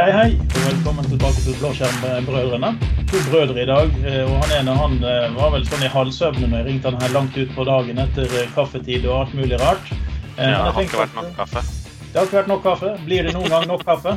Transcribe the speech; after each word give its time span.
Hei, 0.00 0.12
hei, 0.16 0.28
og 0.40 0.62
velkommen 0.64 1.04
tilbake 1.10 1.42
til 1.44 1.56
Blåskjermbrødrene. 1.60 2.70
To 3.10 3.18
brødre 3.26 3.62
i 3.62 3.66
dag. 3.68 3.90
eh, 4.08 4.22
og 4.24 4.38
Han 4.44 4.54
ene 4.58 4.76
han 4.78 4.94
eh, 5.04 5.26
var 5.36 5.50
vel 5.52 5.66
sånn 5.68 5.82
i 5.84 5.90
halvsøvne 5.92 6.46
når 6.46 6.56
jeg 6.56 6.66
ringte 6.68 6.88
han 6.88 7.02
her 7.02 7.12
langt 7.12 7.36
ut 7.36 7.52
på 7.52 7.66
dagen 7.68 8.00
etter 8.00 8.32
eh, 8.32 8.48
kaffetid 8.54 9.04
og 9.04 9.18
alt 9.18 9.34
mulig 9.36 9.58
rart. 9.60 9.92
Ja, 10.38 10.64
det 10.64 10.72
har 10.72 10.86
ikke 10.86 11.02
vært 11.02 11.18
nok 11.18 11.36
kaffe. 11.36 11.64
Det 12.00 12.16
har 12.16 12.30
ikke 12.30 12.38
vært 12.38 12.48
nok 12.48 12.62
kaffe. 12.64 12.94
Blir 13.04 13.28
det 13.28 13.34
noen 13.36 13.52
gang 13.52 13.68
nok 13.68 13.84
kaffe? 13.84 14.16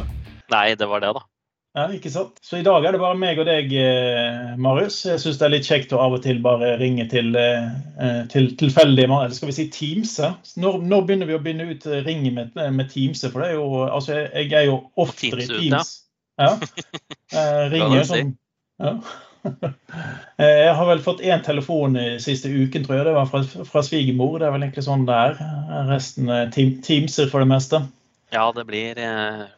Nei, 0.55 0.69
det 0.79 0.87
var 0.87 1.03
det, 1.03 1.11
da. 1.19 1.25
Ja, 1.73 1.87
ikke 1.89 2.11
sant? 2.13 2.37
Så 2.45 2.59
i 2.59 2.65
dag 2.65 2.85
er 2.85 2.93
det 2.93 2.99
bare 3.01 3.17
meg 3.17 3.39
og 3.41 3.47
deg, 3.49 3.71
eh, 3.73 4.51
Marius. 4.61 4.99
Jeg 5.07 5.21
syns 5.23 5.39
det 5.39 5.45
er 5.47 5.53
litt 5.55 5.65
kjekt 5.65 5.95
å 5.97 6.03
av 6.03 6.13
og 6.19 6.21
til 6.21 6.37
bare 6.45 6.75
ringe 6.77 7.07
til, 7.09 7.31
eh, 7.33 7.71
eh, 7.97 8.19
til 8.29 8.51
tilfeldige 8.59 9.09
Eller 9.09 9.33
skal 9.33 9.49
vi 9.49 9.55
si 9.57 9.65
Teamse? 9.73 10.29
Når, 10.61 10.77
når 10.85 11.07
begynner 11.07 11.31
vi 11.31 11.33
å 11.33 11.41
begynne 11.41 11.71
ut 11.71 11.87
ringe 12.05 12.29
med, 12.35 12.53
med 12.53 12.91
Teamse? 12.91 13.31
For 13.33 13.41
det 13.41 13.49
er 13.49 13.57
jo 13.57 13.87
Altså, 13.87 14.19
jeg, 14.19 14.51
jeg 14.51 14.59
er 14.59 14.69
jo 14.69 14.77
oftere 15.01 15.41
i 15.41 15.49
Teams 15.49 15.73
ut, 15.73 16.37
ja. 16.37 16.53
Ja. 17.33 17.49
Ringer 17.73 18.05
sånn 18.09 18.35
ja. 18.81 18.93
Jeg 20.43 20.77
har 20.77 20.87
vel 20.87 21.01
fått 21.03 21.25
én 21.25 21.41
telefon 21.45 21.97
i 21.99 22.05
siste 22.21 22.49
uken, 22.53 22.85
tror 22.85 22.99
jeg. 22.99 23.07
Det 23.09 23.17
var 23.17 23.27
fra, 23.29 23.41
fra 23.67 23.83
svigermor. 23.85 24.37
Det 24.39 24.47
er 24.47 24.53
vel 24.55 24.63
egentlig 24.65 24.85
sånn 24.85 25.09
det 25.09 25.17
er. 25.25 25.41
Resten 25.89 26.31
team, 26.53 26.77
Teamser 26.85 27.33
for 27.33 27.43
det 27.43 27.49
meste. 27.49 27.81
Ja, 28.33 28.47
det 28.55 28.63
blir 28.65 28.97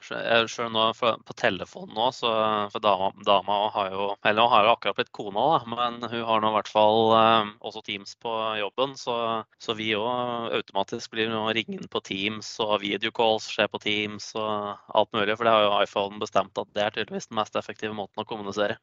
Sjøl 0.04 0.72
nå 0.74 0.86
på 1.00 1.36
telefonen 1.40 1.96
nå, 1.96 2.10
så 2.12 2.32
for 2.74 2.84
dama, 2.84 3.08
dama 3.24 3.60
har 3.72 3.94
jo 3.94 4.08
Eller 4.20 4.44
hun 4.44 4.52
har 4.52 4.66
jo 4.66 4.74
akkurat 4.74 4.98
blitt 4.98 5.12
kona, 5.16 5.46
da, 5.54 5.60
men 5.72 6.02
hun 6.04 6.26
har 6.28 6.42
nå 6.44 6.50
i 6.52 6.56
hvert 6.58 6.72
fall 6.74 7.00
eh, 7.16 7.54
også 7.64 7.86
Teams 7.88 8.18
på 8.20 8.34
jobben. 8.60 8.98
Så, 9.00 9.16
så 9.64 9.76
vi 9.80 9.94
òg 9.96 10.52
automatisk 10.60 11.16
blir 11.16 11.32
nå 11.32 11.46
ringende 11.56 11.88
på 11.92 12.02
Teams, 12.04 12.50
og 12.64 12.82
videocalls 12.84 13.48
skjer 13.54 13.72
på 13.72 13.80
Teams 13.86 14.34
og 14.36 14.76
alt 14.92 15.16
mulig. 15.16 15.38
For 15.38 15.48
det 15.48 15.56
har 15.56 15.64
jo 15.64 15.78
iPhone 15.86 16.20
bestemt 16.20 16.60
at 16.60 16.76
det 16.76 16.84
er 16.84 16.98
tydeligvis 16.98 17.30
den 17.32 17.40
mest 17.40 17.56
effektive 17.56 17.96
måten 17.96 18.26
å 18.26 18.28
kommunisere. 18.28 18.76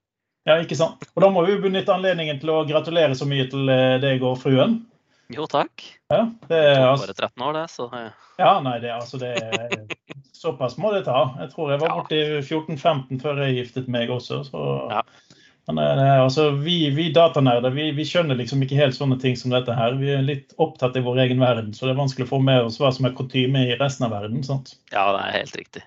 Ja, 0.48 0.57
ikke 0.59 0.79
sant? 0.79 1.05
Og 1.13 1.23
da 1.23 1.29
må 1.31 1.45
vi 1.47 1.61
benytte 1.61 1.93
anledningen 1.95 2.41
til 2.41 2.51
å 2.55 2.63
gratulere 2.67 3.15
så 3.19 3.29
mye 3.29 3.45
til 3.53 3.69
eh, 3.69 4.01
deg 4.03 4.25
og 4.25 4.41
fruen. 4.41 4.81
Jo, 5.35 5.47
takk. 5.51 5.83
Ja, 6.13 6.27
det 6.49 6.59
er, 6.59 6.81
altså, 6.87 7.09
bare 7.09 7.17
13 7.29 7.45
år, 7.49 7.53
det, 7.59 7.67
så 7.73 7.87
eh, 7.97 8.09
ja 8.43 8.55
nei, 8.65 8.79
det, 8.83 8.91
altså, 8.95 9.19
det 9.21 9.31
er, 9.39 9.77
såpass 10.37 10.79
må 10.81 10.91
det 10.95 11.05
ta. 11.07 11.23
Jeg 11.41 11.53
tror 11.55 11.71
jeg 11.73 11.81
var 11.83 11.93
Ja. 11.93 12.01
borti 12.01 12.19
14-15 12.43 13.21
før 13.23 13.43
jeg 13.47 13.57
giftet 13.61 13.89
meg 13.93 14.11
også. 14.11 14.43
Så, 14.49 14.65
Ja. 14.91 15.03
men 15.69 15.79
eh, 15.79 15.95
det, 16.01 16.09
altså, 16.25 16.49
vi, 16.59 16.91
vi 16.97 17.09
datanerder 17.15 17.71
vi, 17.77 17.91
vi 17.97 18.05
skjønner 18.09 18.37
liksom 18.41 18.63
ikke 18.65 18.81
helt 18.81 18.97
sånne 18.99 19.21
ting 19.23 19.37
som 19.39 19.55
dette 19.55 19.77
her. 19.79 19.95
Vi 20.01 20.11
er 20.17 20.23
litt 20.27 20.53
opptatt 20.59 20.97
i 20.99 21.05
vår 21.05 21.23
egen 21.29 21.41
verden, 21.41 21.73
så 21.77 21.87
det 21.87 21.95
er 21.95 22.03
vanskelig 22.03 22.27
å 22.29 22.33
få 22.35 22.43
med 22.43 22.67
oss 22.67 22.81
hva 22.83 22.91
som 22.93 23.07
er 23.09 23.15
kutyme 23.17 23.67
i 23.71 23.77
resten 23.81 24.09
av 24.09 24.17
verden. 24.19 24.43
sant? 24.43 24.77
ja, 24.93 25.07
det 25.17 25.25
er 25.29 25.39
helt 25.41 25.57
riktig. 25.57 25.83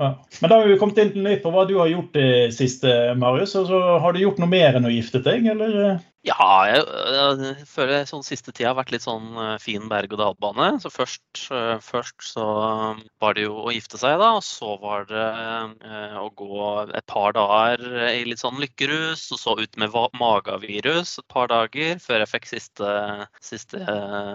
Ja. 0.00 0.14
Men 0.40 0.48
da 0.48 0.56
har 0.56 0.64
vi 0.66 0.78
kommet 0.80 0.96
inn 1.02 1.24
litt 1.26 1.42
på 1.44 1.50
hva 1.52 1.66
du 1.68 1.74
har 1.76 1.90
gjort 1.92 2.14
det 2.16 2.54
siste, 2.56 2.88
Marius. 3.20 3.52
Og 3.60 3.66
så 3.68 3.80
har 4.00 4.14
du 4.16 4.22
gjort 4.22 4.38
noe 4.40 4.48
mer 4.48 4.78
enn 4.78 4.86
å 4.88 4.92
gifte 4.94 5.20
deg, 5.20 5.44
eller? 5.52 5.98
Ja, 6.20 6.36
jeg, 6.68 6.82
jeg 7.16 7.62
føler 7.64 8.02
sånn 8.04 8.24
siste 8.26 8.52
tida 8.52 8.74
har 8.74 8.76
vært 8.76 8.90
litt 8.92 9.04
sånn 9.06 9.30
eh, 9.40 9.54
fin 9.62 9.86
berg-og-dal-bane. 9.88 10.66
Så 10.82 10.90
først, 10.92 11.46
eh, 11.56 11.78
først 11.80 12.26
så 12.34 12.44
var 13.24 13.36
det 13.38 13.46
jo 13.46 13.54
å 13.62 13.72
gifte 13.72 13.96
seg, 13.96 14.18
da. 14.20 14.34
Og 14.36 14.44
så 14.44 14.74
var 14.82 15.06
det 15.08 15.22
å 16.20 16.26
gå 16.36 16.58
et 16.98 17.06
par 17.08 17.32
dager 17.38 17.80
i 18.10 18.26
litt 18.28 18.42
sånn 18.42 18.60
lykkerus. 18.60 19.22
Og 19.32 19.40
så 19.40 19.54
ut 19.62 19.80
med 19.80 19.96
magavirus 20.20 21.14
et 21.22 21.28
par 21.32 21.48
dager 21.48 21.96
før 22.04 22.20
jeg 22.20 22.32
fikk 22.34 22.50
siste, 22.50 22.90
siste 23.40 23.80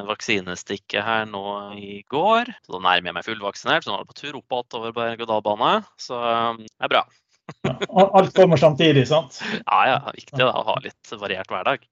vaksinestikket 0.10 1.06
her 1.06 1.30
nå 1.30 1.46
i 1.78 2.00
går. 2.10 2.50
Så 2.66 2.80
da 2.80 2.82
nærmer 2.82 3.12
jeg 3.12 3.20
meg 3.20 3.30
fullvaksinert, 3.30 3.86
så 3.86 3.94
nå 3.94 4.00
er 4.00 4.08
det 4.08 4.16
på 4.16 4.18
tur 4.24 4.42
opp 4.42 4.58
igjen 4.58 4.82
over 4.82 4.98
berg-og-dal-bane. 4.98 5.76
Så 6.02 6.18
det 6.66 6.90
er 6.90 6.94
bra. 6.98 7.06
Alt 7.90 8.36
kommer 8.38 8.58
samtidig, 8.58 9.08
sant? 9.10 9.42
Ja, 9.66 9.82
ja, 9.90 10.00
viktig 10.16 10.42
da, 10.42 10.52
å 10.54 10.66
ha 10.72 10.80
litt 10.84 11.14
variert 11.20 11.52
hverdag. 11.54 11.86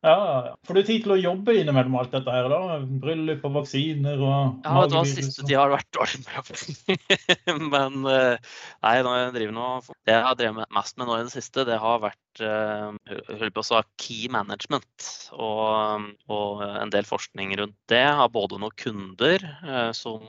Ja, 0.00 0.44
ja. 0.46 0.52
Får 0.64 0.78
du 0.78 0.80
tid 0.88 1.02
til 1.04 1.12
å 1.12 1.18
jobbe 1.20 1.52
innimellom 1.60 1.98
alt 2.00 2.14
dette 2.14 2.32
her, 2.32 2.46
da? 2.48 2.78
Bryllup 3.02 3.42
og 3.44 3.58
vaksiner 3.58 4.16
og 4.16 4.62
Ja, 4.64 4.72
vet 4.78 4.92
du 4.92 4.96
hva, 4.96 5.02
siste 5.08 5.44
tida 5.44 5.58
har 5.60 5.68
det 5.68 5.76
vært 5.76 5.98
dårlig 5.98 6.20
med 6.22 6.38
jobb. 6.38 7.02
Men 7.74 8.08
eh, 8.08 8.54
nei, 8.86 8.94
nå 9.04 9.12
jeg 9.18 9.34
driver 9.34 9.56
nå, 9.58 9.66
det 10.08 10.14
jeg 10.14 10.24
har 10.24 10.38
drevet 10.40 10.72
mest 10.78 10.96
med 10.96 11.10
nå 11.10 11.18
i 11.18 11.26
det 11.26 11.34
siste, 11.34 11.66
det 11.68 11.76
har 11.82 12.00
vært 12.06 12.42
eh, 12.48 13.20
holdt 13.42 13.58
på 13.58 13.66
å 13.66 13.68
si 13.68 13.82
key 14.00 14.32
management. 14.32 15.10
Og, 15.36 16.08
og 16.32 16.64
en 16.70 16.94
del 16.96 17.04
forskning 17.04 17.52
rundt 17.60 17.76
det. 17.92 18.00
Jeg 18.00 18.18
har 18.22 18.32
både 18.32 18.62
noen 18.62 18.80
kunder 18.80 19.44
eh, 19.44 19.92
som, 19.96 20.24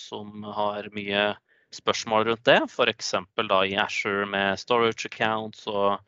som 0.00 0.48
har 0.48 0.88
mye 0.96 1.28
spørsmål 1.74 2.26
rundt 2.28 2.44
det. 2.48 2.58
F.eks. 2.68 3.14
da 3.48 3.60
i 3.66 3.76
Asher 3.78 4.26
med 4.26 4.58
storage 4.58 5.06
accounts 5.06 5.66
og 5.70 6.00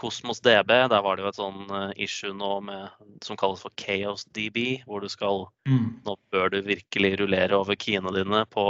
Cosmos 0.00 0.40
DB, 0.40 0.70
der 0.88 1.02
var 1.04 1.16
det 1.16 1.22
jo 1.22 1.28
et 1.28 1.38
sånn 1.38 1.72
eh, 1.76 1.90
issue 2.06 2.32
nå 2.34 2.52
med, 2.64 2.88
som 3.22 3.36
kalles 3.36 3.60
for 3.60 3.74
Chaos 3.78 4.24
DB, 4.32 4.82
hvor 4.86 5.04
du 5.04 5.08
skal 5.12 5.46
Mm. 5.68 6.00
nå 6.02 6.16
bør 6.34 6.48
du 6.50 6.56
virkelig 6.66 7.12
rullere 7.20 7.54
over 7.54 7.76
keyene 7.78 8.10
dine 8.16 8.40
på, 8.50 8.64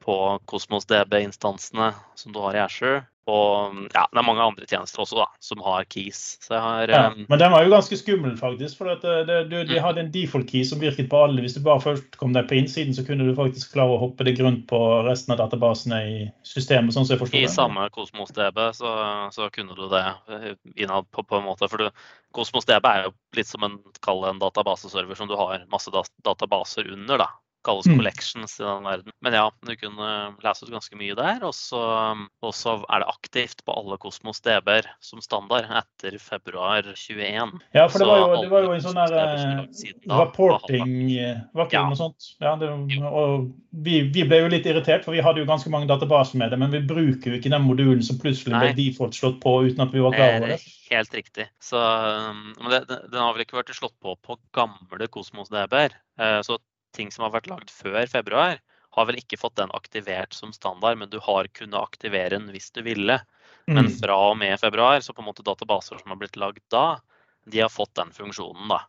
på 0.00 0.14
Cosmos 0.48 0.86
DB-instansene 0.88 1.90
som 2.16 2.32
du 2.32 2.38
har 2.40 2.56
i 2.56 2.62
Asher. 2.62 3.02
Og 3.28 3.74
ja, 3.92 4.06
det 4.08 4.18
er 4.20 4.24
mange 4.24 4.40
andre 4.40 4.64
tjenester 4.64 5.02
også 5.04 5.18
da, 5.20 5.26
som 5.44 5.60
har 5.66 5.84
keys. 5.92 6.20
Har 6.48 6.88
Ja, 6.88 7.00
eh, 7.10 7.18
men 7.28 7.38
den 7.42 7.52
var 7.52 7.66
jo 7.66 7.72
ganske 7.74 7.98
skummel, 8.00 8.36
faktisk. 8.40 8.78
For 8.80 8.88
at 8.94 9.02
det, 9.04 9.26
det, 9.28 9.36
du, 9.50 9.56
de 9.68 9.76
Mm. 9.76 9.82
hadde 9.84 10.00
en 10.00 10.10
default 10.14 10.48
key 10.48 10.62
som 10.64 10.80
virket 10.80 11.10
på 11.12 11.20
alle. 11.26 11.42
Hvis 11.44 11.58
du 11.58 11.60
bare 11.66 11.82
først 11.84 12.16
kom 12.16 12.32
deg 12.32 12.48
på 12.48 12.56
innsiden, 12.56 12.94
så 12.96 13.04
kunne 13.04 13.26
du 13.28 13.34
faktisk 13.36 13.72
klare 13.76 13.96
å 13.96 14.00
hoppe 14.00 14.24
deg 14.24 14.40
rundt 14.40 14.64
på 14.70 14.78
resten 15.06 15.34
av 15.36 15.42
databasene 15.42 15.98
i 16.08 16.16
systemet. 16.42 16.94
sånn 16.96 17.04
som 17.04 17.14
jeg 17.16 17.20
forstår 17.26 17.42
I 17.42 17.46
det. 17.46 17.52
samme 17.52 17.88
Cosmos 17.92 18.32
DB 18.32 18.58
så, 18.72 18.94
så 19.34 19.50
kunne 19.52 19.76
du 19.76 19.88
det 19.92 20.04
eh, 20.32 20.54
innad 20.76 21.10
på, 21.12 21.22
på 21.22 21.36
en 21.36 21.44
måte. 21.44 21.68
For 21.68 21.76
du, 21.84 21.90
Cosmos 22.32 22.64
DB 22.64 22.86
er 22.88 23.04
jo 23.08 23.12
litt 23.36 23.46
som 23.50 23.62
en, 23.68 23.78
kall 24.00 24.24
en 24.24 24.40
databaseserver 24.40 25.14
som 25.20 25.28
du 25.28 25.36
har 25.36 25.66
masse 25.70 25.92
databaser 26.24 26.88
under. 26.92 27.18
da. 27.18 27.28
Kalles 27.68 27.86
Mm. 27.90 27.98
collections 28.00 28.54
i 28.60 28.64
den 28.64 28.86
verden. 28.88 29.12
Men 29.20 29.34
ja, 29.36 29.44
du 29.68 29.74
kunne 29.76 30.08
lese 30.42 30.64
ut 30.64 30.72
ganske 30.72 30.96
mye 30.96 31.14
der. 31.18 31.42
Og 31.44 31.52
så 31.52 32.72
er 32.88 33.02
det 33.02 33.08
aktivt 33.12 33.60
på 33.66 33.74
alle 33.76 33.98
Cosmos 34.00 34.40
DB-er 34.40 34.88
som 35.04 35.20
standard 35.20 35.68
etter 35.68 36.16
februar 36.22 36.82
21. 36.96 37.52
Ja, 37.76 37.84
for 37.92 37.98
det 38.00 38.08
var 38.08 38.22
jo, 38.22 38.42
det 38.42 38.50
var 38.54 38.64
jo 38.64 38.72
en 38.72 38.80
sånn 38.86 38.96
der 38.96 39.12
er 39.12 39.34
eh, 39.36 39.66
eh, 39.68 41.40
Var 41.54 41.66
ikke 41.66 41.76
Ja. 41.76 41.84
noe 41.88 41.98
sånt? 41.98 42.30
Ja, 42.40 42.56
det, 42.56 42.70
og 43.04 43.52
vi, 43.72 44.00
vi 44.08 44.24
ble 44.24 44.40
jo 44.42 44.48
litt 44.48 44.66
irritert, 44.66 45.04
for 45.04 45.12
vi 45.12 45.20
hadde 45.24 45.42
jo 45.42 45.48
ganske 45.48 45.70
mange 45.70 45.88
databaser 45.90 46.38
med 46.40 46.50
det, 46.52 46.58
men 46.58 46.70
vi 46.72 46.80
bruker 46.80 47.32
jo 47.34 47.38
ikke 47.38 47.52
den 47.52 47.66
modulen 47.66 48.02
som 48.02 48.18
plutselig 48.18 48.56
ble 48.56 48.72
default 48.78 49.14
slått 49.14 49.40
på 49.44 49.52
uten 49.68 49.84
at 49.84 49.92
vi 49.92 50.00
var 50.00 50.12
klar 50.16 50.38
over 50.38 50.54
det. 50.54 50.60
Eh, 50.62 50.74
Helt 50.88 51.12
riktig. 51.12 51.44
Så, 51.60 51.76
men 51.76 52.70
det, 52.72 52.86
den 52.88 53.20
har 53.20 53.34
vel 53.36 53.44
ikke 53.44 53.58
vært 53.60 53.74
slått 53.76 53.92
på 54.00 54.16
på 54.24 54.38
gamle 54.56 55.08
Cosmos 55.12 55.50
DB-er. 55.52 55.92
Eh, 56.18 56.40
Så 56.40 56.56
ting 56.96 57.10
som 57.14 57.26
har 57.26 57.34
vært 57.36 57.50
lagd 57.50 57.72
før 57.72 58.04
februar, 58.10 58.58
har 58.96 59.06
vel 59.06 59.18
ikke 59.20 59.38
fått 59.38 59.58
den 59.60 59.70
aktivert 59.76 60.34
som 60.34 60.52
standard, 60.52 60.98
men 60.98 61.10
du 61.12 61.18
har 61.22 61.48
kunnet 61.54 61.78
aktivere 61.80 62.34
den 62.34 62.48
hvis 62.54 62.70
du 62.74 62.82
ville. 62.82 63.20
Men 63.68 63.84
Mm. 63.84 63.98
fra 64.00 64.16
og 64.30 64.38
med 64.40 64.58
februar, 64.60 65.00
så 65.04 65.12
på 65.12 65.20
en 65.20 65.28
måte 65.28 65.44
databaser 65.44 66.00
som 66.00 66.10
har 66.10 66.16
blitt 66.16 66.36
lagd 66.40 66.64
da, 66.72 67.00
de 67.44 67.60
har 67.60 67.68
fått 67.68 67.94
den 67.94 68.10
funksjonen, 68.12 68.68
da. 68.68 68.80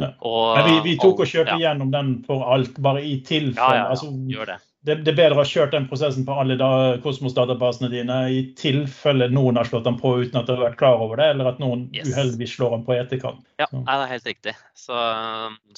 Ja. 0.00 0.08
Og, 0.26 0.58
vi, 0.66 0.80
vi 0.88 0.94
tok 0.98 1.20
og 1.22 1.28
kjørte 1.28 1.54
ja, 1.54 1.68
gjennom 1.68 1.92
den 1.92 2.24
for 2.26 2.42
alt, 2.50 2.78
bare 2.82 3.02
i 3.04 3.20
tilfelle. 3.22 3.60
Ja, 3.60 3.74
ja, 3.74 3.82
ja. 3.84 3.90
Altså, 3.92 4.08
Gjør 4.10 4.54
det. 4.54 4.58
Det, 4.84 4.98
det 5.06 5.12
er 5.14 5.16
bedre 5.16 5.36
å 5.38 5.40
ha 5.40 5.46
kjørt 5.48 5.72
den 5.72 5.86
prosessen 5.88 6.26
på 6.28 6.34
alle 6.36 6.56
da, 6.60 6.68
Kosmos-databasene 7.04 7.88
dine 7.92 8.18
i 8.28 8.42
tilfelle 8.60 9.30
noen 9.32 9.56
har 9.56 9.68
slått 9.68 9.86
den 9.88 9.96
på 10.00 10.10
uten 10.20 10.36
at 10.40 10.46
du 10.48 10.52
har 10.54 10.62
vært 10.66 10.78
klar 10.80 11.00
over 11.00 11.16
det, 11.20 11.30
eller 11.32 11.48
at 11.54 11.62
noen 11.62 11.86
Yes. 11.94 12.10
uheldigvis 12.12 12.56
slår 12.58 12.74
den 12.76 12.84
på 12.84 12.96
etterkant. 12.98 13.40
Ja, 13.62 13.68
Så. 13.70 13.80
det 13.86 13.96
er 13.96 14.12
helt 14.12 14.28
riktig. 14.28 14.54
Så, 14.76 15.00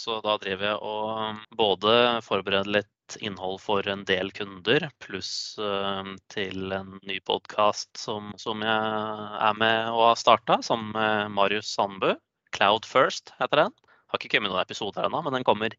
så 0.02 0.18
da 0.26 0.36
driver 0.42 0.70
jeg 0.72 0.80
og 0.82 1.56
både 1.60 1.94
forbereder 2.26 2.72
litt 2.80 3.16
innhold 3.22 3.60
for 3.62 3.86
en 3.86 4.02
del 4.08 4.32
kunder, 4.34 4.88
pluss 5.04 5.32
eh, 5.62 6.12
til 6.34 6.74
en 6.74 6.96
ny 7.06 7.20
podkast 7.22 7.92
som, 8.00 8.32
som 8.42 8.64
jeg 8.66 9.38
er 9.46 9.60
med 9.62 9.92
og 9.92 10.08
har 10.08 10.18
starta, 10.18 10.58
sammen 10.66 10.90
med 10.96 11.30
Marius 11.36 11.70
Sandbø. 11.76 12.16
Cloud 12.56 12.88
First 12.88 13.30
heter 13.38 13.66
den. 13.66 13.74
Har 14.10 14.18
ikke 14.18 14.36
kommet 14.36 14.50
noen 14.50 14.62
episoder 14.66 15.06
ennå, 15.06 15.22
men 15.26 15.34
den 15.38 15.46
kommer 15.46 15.74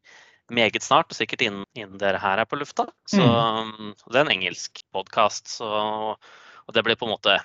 meget 0.54 0.84
snart, 0.84 1.12
og 1.12 1.18
sikkert 1.18 1.44
innen, 1.46 1.66
innen 1.76 2.00
dere 2.02 2.22
her 2.22 2.42
er 2.42 2.48
på 2.50 2.60
lufta. 2.60 2.88
Så 3.10 3.20
det 3.20 4.20
er 4.20 4.26
en 4.26 4.34
engelsk 4.34 4.84
podkast. 4.96 5.58
Og 5.62 6.76
det 6.76 6.84
blir 6.88 7.00
på 7.00 7.08
en 7.08 7.14
måte 7.16 7.38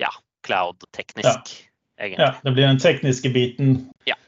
ja, 0.00 0.10
cloud-teknisk, 0.46 1.54
egentlig. 2.00 2.22
Ja, 2.24 2.32
det 2.42 2.54
blir 2.56 2.66
den 2.66 2.82
tekniske 2.82 3.30
biten. 3.34 3.76
Ja. 4.08 4.18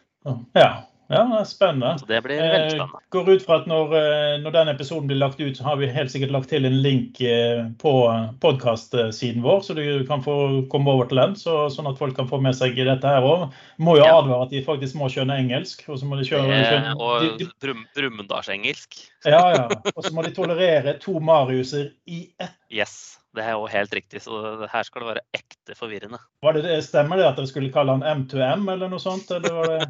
Ja, 0.57 0.69
ja 1.13 1.45
spennende. 1.45 1.99
Så 2.01 2.07
det 2.09 2.23
blir 2.25 2.41
veldig 2.41 2.71
spennende. 2.71 3.01
Jeg 3.05 3.11
går 3.17 3.29
ut 3.35 3.43
fra 3.45 3.59
at 3.61 3.67
når, 3.71 3.93
eh, 3.99 4.37
når 4.43 4.55
den 4.57 4.69
episoden 4.73 5.07
blir 5.11 5.19
lagt 5.21 5.41
ut, 5.41 5.57
så 5.57 5.65
har 5.67 5.77
vi 5.77 5.87
helt 5.93 6.11
sikkert 6.13 6.33
lagt 6.33 6.49
til 6.49 6.65
en 6.65 6.79
link 6.83 7.21
eh, 7.21 7.67
på 7.83 7.93
podkast-siden 8.41 9.43
vår, 9.45 9.61
så 9.67 9.75
du 9.77 10.05
kan 10.09 10.23
få 10.25 10.37
komme 10.73 10.91
over 10.95 11.09
til 11.11 11.21
den, 11.21 11.35
så, 11.39 11.67
sånn 11.73 11.89
at 11.91 11.99
folk 12.01 12.17
kan 12.17 12.29
få 12.31 12.41
med 12.43 12.57
seg 12.57 12.77
dette 12.77 13.05
her 13.09 13.23
òg. 13.27 13.51
Må 13.79 13.97
jo 13.99 14.05
Ja. 14.05 14.19
advare 14.21 14.47
at 14.47 14.51
de 14.51 14.63
faktisk 14.65 14.95
må 15.01 15.09
skjønne 15.13 15.37
engelsk. 15.39 15.85
Og 15.89 15.99
så 16.01 16.07
må 16.09 16.17
de 16.21 16.25
kjøre, 16.29 16.49
Eh, 16.51 16.65
skjønne, 16.71 16.95
og 17.01 17.39
de, 17.39 17.47
de, 17.47 17.75
brumunddalsengelsk. 17.97 18.97
ja, 19.27 19.43
ja. 19.55 19.69
Og 19.97 20.05
så 20.05 20.13
må 20.15 20.23
de 20.25 20.31
tolerere 20.35 20.99
to 21.01 21.19
Mariuser 21.21 21.91
i 22.07 22.29
ett. 22.41 22.57
Yes. 22.71 23.19
Det 23.35 23.43
er 23.43 23.57
jo 23.57 23.67
helt 23.71 23.95
riktig, 23.97 24.23
så 24.23 24.41
her 24.71 24.87
skal 24.87 25.03
det 25.03 25.09
være 25.09 25.25
ekte 25.35 25.75
forvirrende. 25.79 26.21
Var 26.45 26.55
det, 26.55 26.63
det 26.69 26.77
Stemmer 26.87 27.19
det 27.19 27.27
at 27.27 27.41
dere 27.41 27.51
skulle 27.51 27.73
kalle 27.75 27.97
han 27.97 28.05
M2M 28.25 28.69
eller 28.73 28.93
noe 28.93 29.03
sånt? 29.03 29.31
Eller 29.35 29.57
var 29.57 29.73
det... 29.73 29.89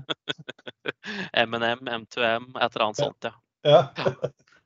M&M, 1.44 1.84
M2M, 1.84 2.48
et 2.56 2.64
eller 2.70 2.86
annet 2.86 3.02
sånt, 3.02 3.28
ja. 3.28 3.34
ja. 3.68 3.82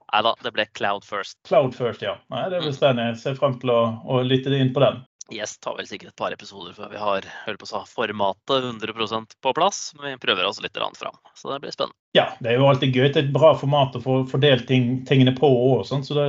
Nei 0.08 0.20
da, 0.24 0.32
det 0.44 0.52
ble 0.56 0.64
Cloud 0.78 1.04
First. 1.04 1.36
Cloud 1.48 1.74
First, 1.76 2.04
ja. 2.06 2.14
Nei, 2.32 2.46
Det 2.52 2.62
blir 2.62 2.76
spennende. 2.76 3.10
Jeg 3.10 3.20
ser 3.24 3.40
frem 3.40 3.58
til 3.60 3.74
å, 3.74 3.80
å 4.08 4.22
lytte 4.24 4.54
inn 4.56 4.72
på 4.76 4.84
den. 4.84 5.02
Yes, 5.28 5.58
tar 5.60 5.76
vel 5.76 5.84
sikkert 5.84 6.14
et 6.14 6.16
par 6.16 6.32
episoder 6.32 6.72
før 6.72 6.88
vi 6.88 7.00
har 7.00 7.26
på 7.60 7.66
formatet 7.68 8.64
100% 8.64 9.34
på 9.44 9.50
plass. 9.52 9.80
Men 9.98 10.14
vi 10.14 10.20
prøver 10.22 10.46
oss 10.48 10.60
litt 10.64 10.78
fram, 10.96 11.18
så 11.36 11.52
det 11.52 11.58
blir 11.60 11.74
spennende. 11.74 11.96
Ja, 12.16 12.30
det 12.40 12.54
er 12.54 12.56
jo 12.56 12.68
alltid 12.70 12.96
gøy. 12.96 13.10
Det 13.12 13.20
er 13.20 13.26
et 13.26 13.34
bra 13.34 13.50
format 13.60 13.98
å 13.98 14.00
få 14.00 14.14
fordelt 14.30 14.64
ting, 14.70 15.02
tingene 15.04 15.34
på 15.36 15.50
òg. 15.52 15.84
Så 15.84 16.16
det, 16.16 16.28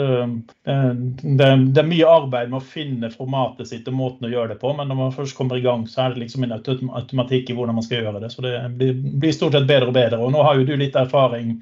det, 0.65 1.47
det, 1.47 1.79
er 1.79 1.87
mye 1.87 2.11
arbeid 2.11 2.51
med 2.51 2.59
å 2.59 2.65
finne 2.73 3.11
formatet 3.13 3.71
sitt 3.71 3.87
og 3.87 3.95
måten 3.95 4.27
å 4.27 4.33
gjøre 4.33 4.51
det 4.53 4.59
på. 4.59 4.73
Men 4.75 4.91
når 4.91 4.99
man 4.99 5.15
først 5.15 5.37
kommer 5.37 5.55
i 5.55 5.63
gang, 5.63 5.85
så 5.87 6.03
er 6.03 6.15
det 6.15 6.25
liksom 6.25 6.43
en 6.43 6.57
automatikk 6.59 7.49
i 7.53 7.55
hvordan 7.55 7.79
man 7.79 7.85
skal 7.87 8.03
gjøre 8.03 8.19
det. 8.25 8.31
Så 8.33 8.43
det 8.43 8.57
blir, 8.75 8.99
blir 9.23 9.35
stort 9.35 9.55
sett 9.55 9.69
bedre 9.69 9.93
og 9.93 9.95
bedre. 9.95 10.19
Og 10.19 10.35
nå 10.35 10.43
har 10.43 10.59
jo 10.59 10.67
du 10.67 10.75
litt 10.75 10.99
erfaring 10.99 11.61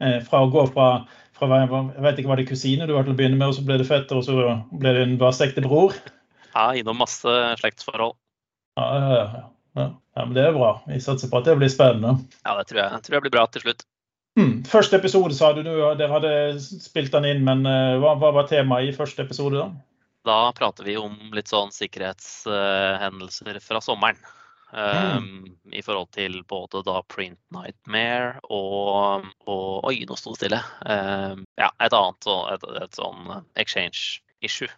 eh, 0.00 0.22
fra 0.24 0.46
å 0.46 0.52
gå 0.52 0.64
fra 0.72 0.94
jeg 1.40 2.02
vet 2.04 2.18
ikke 2.20 2.28
hva 2.28 2.36
det 2.36 2.50
kusine 2.50 2.84
du 2.84 2.90
var 2.92 3.06
til 3.06 3.14
å 3.14 3.16
begynne 3.16 3.38
med, 3.40 3.48
og 3.48 3.54
så 3.56 3.62
ble 3.64 3.78
det 3.80 3.86
fetter, 3.88 4.18
og 4.18 4.26
så 4.26 4.58
ble 4.76 4.90
det 4.92 5.06
en 5.06 5.14
vastekte 5.22 5.62
bror. 5.64 5.94
Ja, 6.54 6.70
innom 6.76 7.00
masse 7.00 7.36
slektsforhold. 7.60 8.16
Ja, 8.78 8.86
ja, 8.96 9.08
ja, 9.14 9.44
ja. 9.82 10.24
men 10.24 10.34
Det 10.34 10.44
er 10.46 10.56
bra. 10.56 10.72
Vi 10.86 11.00
satser 11.02 11.30
på 11.30 11.40
at 11.40 11.48
det 11.48 11.56
blir 11.60 11.70
spennende. 11.72 12.16
Ja, 12.44 12.56
det 12.58 12.68
tror 12.70 12.82
jeg, 12.82 12.92
jeg 12.92 13.06
tror 13.06 13.16
jeg 13.16 13.26
blir 13.26 13.36
bra 13.36 13.46
til 13.50 13.66
slutt. 13.66 13.86
Hmm. 14.38 14.60
Første 14.70 14.96
episode 15.00 15.34
sa 15.34 15.50
du 15.52 15.64
dere 15.64 16.10
hadde 16.12 16.34
spilt 16.62 17.12
den 17.12 17.26
inn, 17.28 17.40
men 17.46 17.64
uh, 17.66 17.98
hva, 18.00 18.14
hva, 18.20 18.30
var 18.38 18.50
temaet 18.50 18.92
i 18.92 18.96
første 18.96 19.26
episode? 19.26 19.64
Da 19.64 19.70
Da 20.26 20.52
prater 20.56 20.86
vi 20.86 20.98
om 21.00 21.16
litt 21.34 21.50
sånn 21.50 21.72
sikkerhetshendelser 21.74 23.58
fra 23.64 23.80
sommeren. 23.84 24.20
Um, 24.70 25.24
mm. 25.24 25.46
I 25.74 25.82
forhold 25.82 26.12
til 26.14 26.44
både 26.46 26.84
da 26.86 27.00
Print 27.10 27.40
Nightmare 27.50 28.38
og, 28.54 29.26
og 29.50 29.88
Oi, 29.88 30.04
nå 30.06 30.14
sto 30.14 30.36
det 30.36 30.44
stille. 30.44 30.60
Um, 30.86 31.42
ja, 31.58 31.72
et 31.82 31.96
annet 31.96 32.30
et, 32.54 32.68
et 32.84 33.00
sånn 33.00 33.32
exchange 33.58 34.22
issue. 34.46 34.70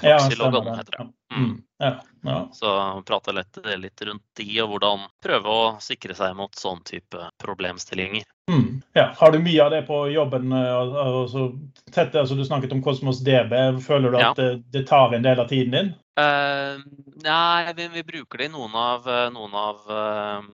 Proxyloggen 0.00 0.74
heter 0.76 0.92
det. 0.98 1.08
Mm. 1.34 1.44
mm. 1.44 1.62
Ja, 1.78 2.00
ja. 2.22 2.48
Så 2.52 3.02
prate 3.06 3.32
litt, 3.32 3.58
litt, 3.76 4.02
rundt 4.02 4.24
de, 4.36 4.46
og 4.62 4.72
hvordan 4.72 5.04
prøve 5.22 5.52
å 5.52 5.66
sikre 5.82 6.14
seg 6.18 6.34
mot 6.38 6.54
sånn 6.58 6.80
type 6.86 7.28
problemstillinger. 7.42 8.26
Mm. 8.50 8.80
Ja. 8.96 9.12
Har 9.16 9.32
du 9.32 9.38
mye 9.38 9.62
av 9.64 9.70
det 9.70 9.82
på 9.86 10.00
jobben? 10.10 10.52
Eh, 10.52 10.74
altså, 10.74 11.52
tett, 11.92 12.14
altså, 12.14 12.34
du 12.34 12.44
snakket 12.44 12.74
om 12.74 12.82
Kosmos 12.82 13.20
DB. 13.24 13.54
Føler 13.84 14.10
du 14.10 14.18
at 14.18 14.40
det, 14.40 14.50
det, 14.74 14.86
tar 14.88 15.14
en 15.14 15.26
del 15.26 15.40
av 15.40 15.50
tiden 15.50 15.74
din? 15.76 15.90
Uh, 16.18 16.80
nei, 17.22 17.74
vi, 17.76 17.86
vi, 17.94 18.02
bruker 18.02 18.40
det 18.40 18.48
i 18.48 18.54
noen 18.54 18.74
av, 18.74 19.04
eh, 19.06 19.28
noen 19.30 19.52
av 19.54 19.84
uh, 19.86 20.48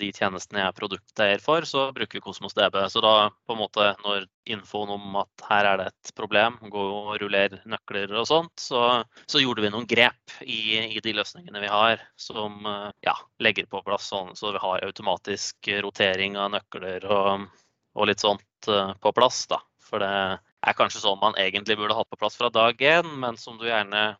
de 0.00 0.08
tjenestene 0.12 0.60
jeg 0.60 0.70
er 0.70 0.76
produkteier 0.76 1.42
for, 1.42 1.64
så 1.68 1.88
bruker 1.96 2.18
vi 2.18 2.22
Kosmos 2.24 2.56
DB. 2.56 2.76
Så 2.92 3.02
da 3.04 3.30
på 3.46 3.54
en 3.54 3.60
måte 3.60 3.86
når 4.04 4.26
infoen 4.48 4.92
om 4.94 5.16
at 5.20 5.46
her 5.48 5.68
er 5.70 5.80
det 5.80 5.86
et 5.90 6.12
problem, 6.18 6.58
gå 6.72 6.84
og 6.98 7.14
ruller 7.22 7.58
nøkler 7.68 8.12
og 8.16 8.28
sånt, 8.28 8.54
så, 8.60 8.82
så 9.28 9.42
gjorde 9.42 9.64
vi 9.64 9.72
noen 9.72 9.88
grep 9.88 10.36
i, 10.42 10.78
i, 10.88 11.00
de 11.04 11.14
løsningene 11.16 11.62
vi 11.62 11.72
har 11.72 12.02
som 12.20 12.60
uh, 12.66 12.90
ja, 13.04 13.14
legger 13.44 13.68
på 13.70 13.82
plass 13.86 14.08
sånn 14.12 14.34
så 14.38 14.52
vi 14.54 14.62
har 14.62 14.84
automatisk 14.86 15.70
rotering 15.84 16.38
av 16.40 16.52
nøkler 16.56 17.04
og, 17.08 17.48
og 17.96 18.08
litt 18.08 18.24
sånt 18.24 18.44
på 18.68 19.12
plass. 19.14 19.46
da. 19.50 19.60
For 19.88 20.02
det 20.02 20.12
er 20.12 20.76
kanskje 20.76 21.02
sånn 21.02 21.20
man 21.20 21.36
egentlig 21.40 21.78
burde 21.78 21.96
hatt 21.96 22.08
på 22.10 22.18
plass 22.20 22.36
fra 22.38 22.50
dag 22.52 22.80
én, 22.82 23.08
men 23.22 23.38
som 23.40 23.58
du 23.60 23.68
gjerne 23.68 24.10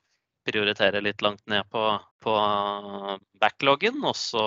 prioritere 0.48 1.04
litt 1.04 1.22
langt 1.24 1.44
ned 1.50 1.68
på, 1.72 1.84
på 2.24 2.36
backloggen, 3.40 4.00
og 4.02 4.16
så 4.18 4.44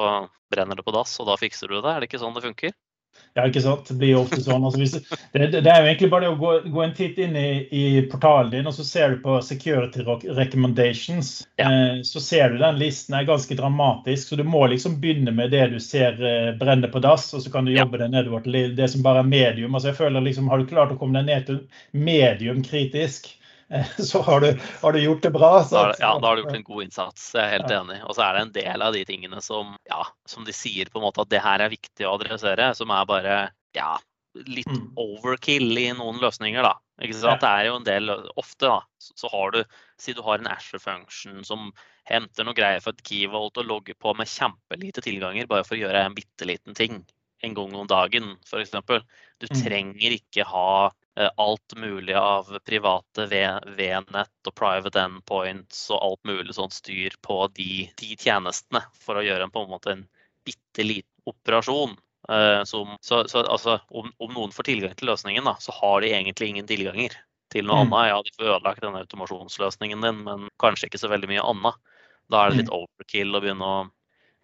brenner 0.51 0.80
det 0.80 0.86
på 0.88 0.95
dass, 0.95 1.19
og 1.21 1.30
da 1.31 1.39
fikser 1.39 1.71
du 1.71 1.80
det. 1.80 1.92
Er 1.92 2.01
det 2.01 2.12
ikke 2.12 2.21
sånn 2.21 2.36
det 2.36 2.45
funker? 2.50 2.75
Ja, 3.33 3.45
ikke 3.48 3.62
sant. 3.63 3.88
Det 3.88 3.95
blir 3.95 4.12
jo 4.12 4.21
ofte 4.25 4.42
sånn. 4.44 4.63
Altså, 4.68 4.80
hvis, 4.81 4.95
det, 5.31 5.45
det, 5.53 5.62
er 5.63 5.80
jo 5.80 5.88
egentlig 5.88 6.09
bare 6.12 6.31
å 6.33 6.38
gå, 6.39 6.51
gå 6.74 6.81
en 6.83 6.95
titt 6.95 7.19
inn 7.21 7.38
i, 7.39 7.63
i, 7.71 7.83
portalen 8.12 8.51
din, 8.51 8.68
og 8.68 8.75
så 8.75 8.83
ser 8.88 9.13
du 9.13 9.21
på 9.24 9.38
security 9.45 10.03
recommendations. 10.36 11.31
Ja. 11.62 11.69
Eh, 11.69 12.01
så 12.07 12.24
ser 12.24 12.51
du 12.51 12.59
den 12.59 12.80
listen 12.81 13.15
er 13.15 13.27
ganske 13.30 13.56
dramatisk, 13.56 14.27
så 14.27 14.39
du 14.39 14.44
må 14.48 14.65
liksom 14.71 15.00
begynne 15.03 15.31
med 15.36 15.56
det 15.56 15.69
du 15.71 15.80
ser 15.83 16.19
eh, 16.19 16.51
brenne 16.59 16.92
på 16.92 17.03
dass, 17.03 17.30
og 17.38 17.45
så 17.45 17.53
kan 17.53 17.68
du 17.68 17.71
jobbe 17.75 18.00
ja. 18.00 18.03
deg 18.03 18.18
nedover 18.18 18.44
til 18.44 18.75
det 18.75 18.92
som 18.92 19.06
bare 19.06 19.24
er 19.24 19.31
medium. 19.31 19.75
Altså, 19.75 19.94
jeg 19.94 20.01
føler 20.01 20.27
liksom, 20.27 20.51
Har 20.51 20.59
du 20.59 20.68
klart 20.68 20.92
å 20.92 21.00
komme 21.00 21.21
deg 21.21 21.31
ned 21.31 21.48
til 21.48 21.62
medium 21.95 22.59
kritisk, 22.68 23.31
så 23.98 24.22
har 24.22 24.42
du, 24.42 24.60
har 24.82 24.94
du, 24.94 25.00
gjort 25.00 25.22
det 25.22 25.32
bra. 25.32 25.52
Da, 25.72 25.84
ja, 26.00 26.12
da 26.20 26.28
har 26.28 26.36
du 26.36 26.44
gjort 26.44 26.56
en 26.56 26.68
god 26.68 26.84
innsats. 26.84 27.32
Jeg 27.36 27.44
er 27.44 27.56
helt 27.56 27.72
ja. 27.72 27.82
enig. 27.82 28.00
Og 28.06 28.16
så 28.18 28.26
er 28.26 28.38
det 28.38 28.46
en 28.46 28.54
del 28.56 28.86
av 28.86 28.96
de 28.96 29.04
tingene 29.08 29.42
som, 29.44 29.76
ja, 29.90 30.04
som 30.28 30.48
de 30.48 30.56
sier 30.56 30.92
på 30.92 31.00
en 31.00 31.08
måte 31.08 31.24
at 31.24 31.32
det 31.32 31.44
her 31.44 31.64
er 31.64 31.74
viktig 31.74 32.08
å 32.08 32.16
adressere, 32.18 32.72
som 32.78 32.92
er 32.94 33.08
bare 33.10 33.38
ja, 33.78 33.94
litt 34.48 34.72
mm. 34.72 34.92
overkill 35.00 35.72
i 35.80 35.88
noen 35.96 36.20
løsninger, 36.24 36.66
da. 36.66 36.76
Ikke 37.02 37.18
sant? 37.18 37.42
Det 37.42 37.50
er 37.50 37.70
jo 37.70 37.78
en 37.80 37.88
del 37.88 38.12
Ofte 38.38 38.68
da, 38.68 38.82
så 39.02 39.32
har 39.32 39.56
du 39.56 39.64
Si 39.98 40.14
du 40.14 40.22
har 40.26 40.38
en 40.38 40.50
Asher 40.52 40.82
function 40.82 41.42
som 41.46 41.72
henter 42.10 42.46
noe 42.46 42.58
greier 42.58 42.82
for 42.84 42.94
et 42.94 43.04
keyvolt 43.06 43.58
og 43.62 43.68
logger 43.70 43.98
på 44.02 44.14
med 44.18 44.30
kjempelite 44.30 45.04
tilganger 45.06 45.50
bare 45.50 45.66
for 45.66 45.78
å 45.78 45.82
gjøre 45.84 46.04
en 46.06 46.18
bitte 46.18 46.48
liten 46.50 46.78
ting 46.78 47.04
en 47.42 47.56
gang 47.58 47.76
om 47.76 47.90
dagen, 47.90 48.36
f.eks. 48.46 48.74
Du 49.42 49.48
mm. 49.50 49.62
trenger 49.64 50.18
ikke 50.18 50.46
ha 50.48 50.92
Eh, 51.16 51.30
alt 51.38 51.76
mulig 51.76 52.14
av 52.14 52.58
private 52.66 53.26
V-nett 53.28 54.48
og 54.48 54.54
private 54.56 55.02
endpoints 55.02 55.90
og 55.92 56.04
alt 56.06 56.22
mulig 56.24 56.56
sånt 56.56 56.74
styr 56.74 57.18
på 57.26 57.44
de, 57.58 57.90
de, 58.00 58.14
tjenestene 58.16 58.80
for 58.96 59.20
å 59.20 59.24
gjøre 59.26 59.44
en, 59.44 59.52
på 59.52 59.66
en 59.66 59.74
måte 59.74 59.92
en 59.92 60.06
bitte 60.48 60.86
liten 60.88 61.28
operasjon. 61.28 61.98
Eh, 62.32 62.62
som, 62.64 62.96
så, 63.04 63.26
så 63.28 63.44
altså, 63.44 63.82
om, 63.90 64.08
om, 64.24 64.32
noen 64.32 64.56
får 64.56 64.70
tilgang 64.70 64.96
til 64.96 65.12
løsningen, 65.12 65.44
da, 65.44 65.58
så 65.60 65.76
har 65.82 66.00
de 66.00 66.14
egentlig 66.14 66.54
ingen 66.54 66.70
tilganger 66.70 67.20
til 67.52 67.68
noe 67.68 67.84
mm. 67.84 67.92
annet. 67.92 68.14
Ja, 68.14 68.24
de 68.24 68.36
får 68.38 68.54
ødelagt 68.54 68.86
denne 68.86 69.04
automasjonsløsningen 69.04 70.08
din, 70.08 70.24
men 70.30 70.48
kanskje 70.64 70.88
ikke 70.88 71.02
så 71.02 71.12
veldig 71.12 71.34
mye 71.34 71.44
annet. 71.44 71.82
Da 72.32 72.46
er 72.46 72.54
det 72.54 72.62
litt 72.62 72.72
mm. 72.72 72.78
overkill 72.80 73.36
å 73.36 73.44
begynne 73.44 73.68
å 73.68 73.88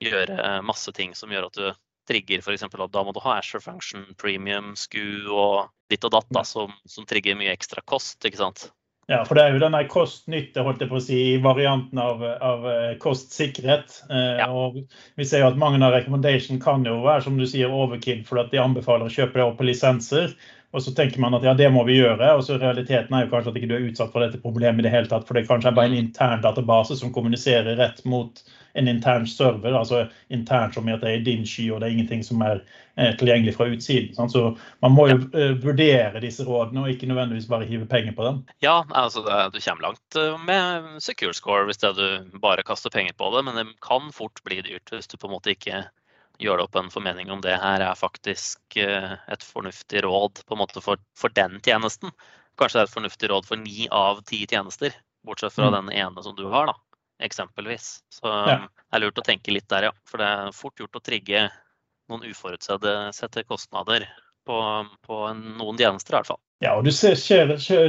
gjøre 0.04 0.58
masse 0.68 0.92
ting 0.94 1.16
som 1.16 1.32
gjør 1.32 1.48
at 1.48 1.56
du 1.58 1.68
trigger 2.07 2.44
f.eks. 2.44 2.65
da 2.71 3.04
må 3.04 3.13
du 3.15 3.21
ha 3.24 3.38
Asher 3.38 3.63
Function, 3.63 4.06
Premium, 4.21 4.73
SKU 4.80 5.28
og 5.33 5.68
ditt 5.92 6.04
og 6.07 6.16
datt, 6.16 6.28
da, 6.33 6.44
som, 6.47 6.73
som, 6.87 7.07
trigger 7.07 7.37
mye 7.40 7.54
ekstra 7.54 7.83
kost. 7.85 8.19
ikke 8.26 8.42
sant? 8.42 8.68
Ja, 9.07 9.21
for 9.23 9.40
det 9.40 9.45
er 9.45 9.54
jo 9.56 9.61
den 9.64 9.76
kost-nytte, 9.87 10.66
holdt 10.68 10.81
jeg 10.83 10.92
på 10.92 10.97
å 10.99 11.04
si, 11.04 11.18
i 11.31 11.35
varianten 11.40 11.99
av, 12.04 12.23
av 12.44 12.66
eh, 12.68 12.95
kost-sikkerhet. 12.99 14.02
Eh, 14.11 14.42
ja. 14.42 14.49
og 14.52 14.81
vi 15.16 15.28
ser 15.28 15.45
jo 15.45 15.52
at 15.54 15.59
mange 15.59 15.80
av 15.80 15.95
recommendation 15.95 16.59
kan 16.59 16.83
jo 16.83 16.97
være 17.06 17.23
som 17.23 17.40
du 17.40 17.45
sier, 17.47 17.71
overkill, 17.71 18.26
fordi 18.28 18.44
at 18.44 18.52
de 18.52 18.59
anbefaler 18.59 19.07
å 19.07 19.14
kjøpe 19.14 19.40
det 19.40 19.45
opp 19.45 19.56
på 19.61 19.69
lisenser. 19.69 20.35
Og 20.78 20.84
så 20.86 20.94
tenker 20.94 21.22
man 21.24 21.34
at 21.34 21.46
ja, 21.46 21.56
det 21.57 21.72
må 21.74 21.81
vi 21.88 21.98
gjøre, 21.98 22.36
og 22.38 22.44
så 22.46 22.60
realiteten 22.62 23.16
er 23.18 23.26
jo 23.26 23.31
kanskje 23.31 23.50
at 23.50 23.56
ikke 23.57 23.69
du 23.72 23.76
er 23.80 23.88
utsatt 23.88 24.12
for 24.14 24.22
dette 24.22 24.38
problemet 24.44 24.84
i 24.84 24.86
det 24.86 24.94
hele 24.94 25.10
tatt, 25.10 25.26
for 25.26 25.34
det 25.34 25.48
kanskje 25.50 25.72
er 25.72 25.78
bare 25.80 25.90
en 25.90 25.98
intern 26.04 26.44
database 26.44 27.00
som 27.00 27.14
kommuniserer 27.16 27.80
rett 27.80 28.04
mot 28.06 28.44
en 28.78 28.92
intern 28.92 29.26
server, 29.26 29.74
altså 29.74 30.04
intern 30.30 30.69
som 30.74 30.86
i 30.86 30.94
at 30.94 31.02
det 31.02 31.16
er 31.16 31.26
din 31.26 31.48
sky, 31.50 31.72
og 31.72 31.81
det 31.81 31.88
er 31.88 31.96
ingenting 31.96 32.22
som 32.22 32.44
er 32.46 32.62
eh, 32.94 33.16
tilgjengelig 33.18 33.56
fra 33.57 33.66
utsiden. 33.74 34.14
Sant? 34.14 34.36
Så 34.36 34.52
man 34.86 34.94
må 34.94 35.07
jo 35.10 35.18
uh, 35.34 35.56
vurdere 35.64 36.22
disse 36.22 36.46
rådene, 36.46 36.84
og 36.84 36.94
ikke 36.94 37.10
nødvendigvis 37.10 37.50
bare 37.50 37.66
hive 37.66 37.90
penger 37.90 38.14
på 38.14 38.28
dem. 38.28 38.44
Ja, 38.62 38.84
altså 38.94 39.26
du 39.26 39.57
kommer 39.57 39.90
langt 39.90 40.19
eh, 40.22 40.38
med 40.46 41.02
secure 41.02 41.34
score 41.34 41.66
hvis 41.66 41.81
det 41.81 41.96
du 41.98 42.38
bare 42.44 42.66
kaster 42.68 42.94
penger 42.94 43.18
på 43.18 43.34
det, 43.34 43.48
men 43.50 43.57
det 43.57 43.66
kan 43.81 44.14
fort 44.14 44.46
bli 44.46 44.62
dyrt 44.62 44.94
hvis 44.94 45.10
du 45.10 45.18
på 45.18 45.26
en 45.26 45.40
måte 45.40 45.57
ikke 45.57 45.88
gjør 46.42 46.60
det 46.60 46.66
opp 46.68 46.80
en 46.80 46.92
formening 46.94 47.32
om 47.34 47.42
det 47.42 47.56
her 47.62 47.82
er 47.82 47.98
faktisk 47.98 48.78
et 48.78 49.46
fornuftig 49.46 50.04
råd 50.06 50.44
på 50.46 50.56
en 50.56 50.62
måte 50.62 50.84
for, 50.86 51.02
for 51.18 51.34
den 51.34 51.58
tjenesten. 51.66 52.14
Kanskje 52.58 52.80
det 52.80 52.84
er 52.84 52.90
et 52.90 52.98
fornuftig 52.98 53.30
råd 53.32 53.48
for 53.50 53.62
ni 53.62 53.88
av 53.94 54.22
ti 54.30 54.44
tjenester, 54.50 54.94
bortsett 55.26 55.56
fra 55.56 55.72
mm. 55.72 55.76
den 55.80 55.96
ene 56.06 56.26
som 56.26 56.36
du 56.38 56.46
har. 56.54 56.70
da 56.70 56.78
eksempelvis. 57.20 58.00
Så 58.10 58.28
ja. 58.28 58.60
det 58.68 58.98
er 58.98 59.04
lurt 59.06 59.20
å 59.20 59.26
tenke 59.26 59.54
litt 59.54 59.70
der, 59.72 59.90
ja. 59.90 59.94
For 60.10 60.22
det 60.22 60.30
er 60.30 60.56
fort 60.56 60.80
gjort 60.80 61.00
å 61.00 61.04
trigge 61.04 61.48
noen 62.08 62.26
uforutsette 62.30 63.44
kostnader 63.48 64.08
på, 64.48 64.58
på 65.04 65.24
noen 65.34 65.80
tjenester, 65.80 66.14
i 66.14 66.20
hvert 66.20 66.30
fall. 66.32 66.42
Ja, 66.64 66.72
og 66.74 66.88
du 66.88 66.92
ser 66.92 67.20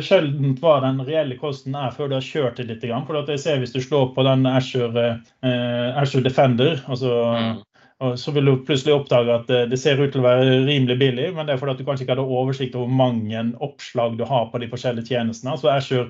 sjelden 0.05 0.57
hva 0.61 0.75
den 0.85 0.99
reelle 1.07 1.39
kosten 1.41 1.77
er 1.79 1.95
før 1.95 2.11
du 2.11 2.19
har 2.19 2.27
kjørt 2.27 2.59
det 2.59 2.67
litt. 2.69 2.85
For 2.85 3.31
jeg 3.31 3.41
ser 3.41 3.63
Hvis 3.63 3.73
du 3.73 3.81
slår 3.81 4.11
på 4.17 4.25
den 4.27 4.45
Azure, 4.51 5.07
eh, 5.41 5.89
Azure 5.97 6.27
Defender, 6.27 6.83
altså 6.89 7.15
mm. 7.39 7.63
Så 7.99 8.31
vil 8.31 8.47
du 8.47 8.53
plutselig 8.63 8.95
oppdage 8.95 9.35
at 9.35 9.49
det 9.71 9.79
ser 9.81 9.99
ut 9.99 10.13
til 10.15 10.23
å 10.23 10.27
være 10.29 10.59
rimelig 10.69 10.95
billig, 11.01 11.33
men 11.35 11.49
det 11.49 11.57
er 11.57 11.59
fordi 11.59 11.73
at 11.75 11.81
du 11.81 11.87
kanskje 11.87 12.05
ikke 12.05 12.15
hadde 12.15 12.27
oversikt 12.41 12.77
over 12.79 12.87
hvor 12.87 12.99
mange 13.01 13.41
oppslag 13.65 14.15
du 14.21 14.23
har 14.29 14.45
på 14.53 14.61
de 14.63 14.69
forskjellige 14.71 15.11
tjenestene. 15.11 15.57
Altså 15.57 15.73
Azure, 15.73 16.05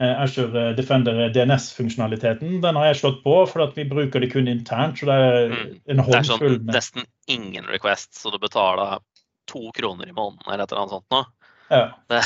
eh, 0.00 0.14
Azure 0.24 0.70
Defender 0.78 1.20
DNS-funksjonaliteten 1.34 2.62
den 2.64 2.80
har 2.80 2.88
jeg 2.88 3.02
slått 3.02 3.20
på, 3.26 3.36
for 3.50 3.76
vi 3.76 3.84
bruker 3.90 4.24
det 4.24 4.32
kun 4.32 4.48
internt. 4.48 5.02
så 5.02 5.10
Det 5.10 5.18
er 5.20 5.52
mm. 5.52 5.74
en 5.92 6.04
håndfull 6.08 6.56
med 6.62 6.72
Det 6.72 6.80
er 6.80 6.88
sånn 6.88 7.04
nesten 7.04 7.08
ingen 7.36 7.68
request, 7.68 8.14
så 8.16 8.32
du 8.32 8.40
betaler 8.40 9.04
to 9.52 9.68
kroner 9.76 10.08
i 10.08 10.16
måneden 10.16 10.48
eller 10.48 10.64
et 10.64 10.72
eller 10.72 10.86
annet 10.86 10.96
sånt 10.96 11.12
nå. 11.12 11.24
Ja. 11.68 11.84
Det, 12.08 12.22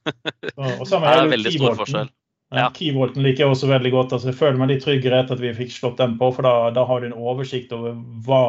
og 0.56 0.88
det 0.88 1.02
er 1.12 1.28
veldig 1.36 1.52
stor 1.58 1.76
forskjell. 1.84 2.10
Ja. 2.54 2.68
Keyvolten 2.70 3.24
liker 3.26 3.42
jeg 3.42 3.52
også 3.52 3.68
veldig 3.70 3.90
godt. 3.90 4.12
altså 4.14 4.30
Jeg 4.30 4.38
føler 4.38 4.58
meg 4.60 4.70
litt 4.70 4.84
tryggere 4.86 5.22
etter 5.22 5.34
at 5.34 5.42
vi 5.42 5.54
fikk 5.56 5.72
slått 5.74 5.98
den 5.98 6.14
på, 6.20 6.30
for 6.36 6.46
da, 6.46 6.70
da 6.74 6.84
har 6.86 7.02
du 7.02 7.08
en 7.08 7.16
oversikt 7.18 7.72
over 7.74 7.96
hva, 8.26 8.42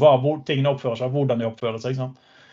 hva, 0.00 0.16
hvor 0.22 0.40
tingene 0.48 0.72
oppfører 0.72 0.98
seg, 0.98 1.12
hvordan 1.14 1.42
de 1.42 1.46
oppfører 1.46 1.78
seg. 1.82 2.00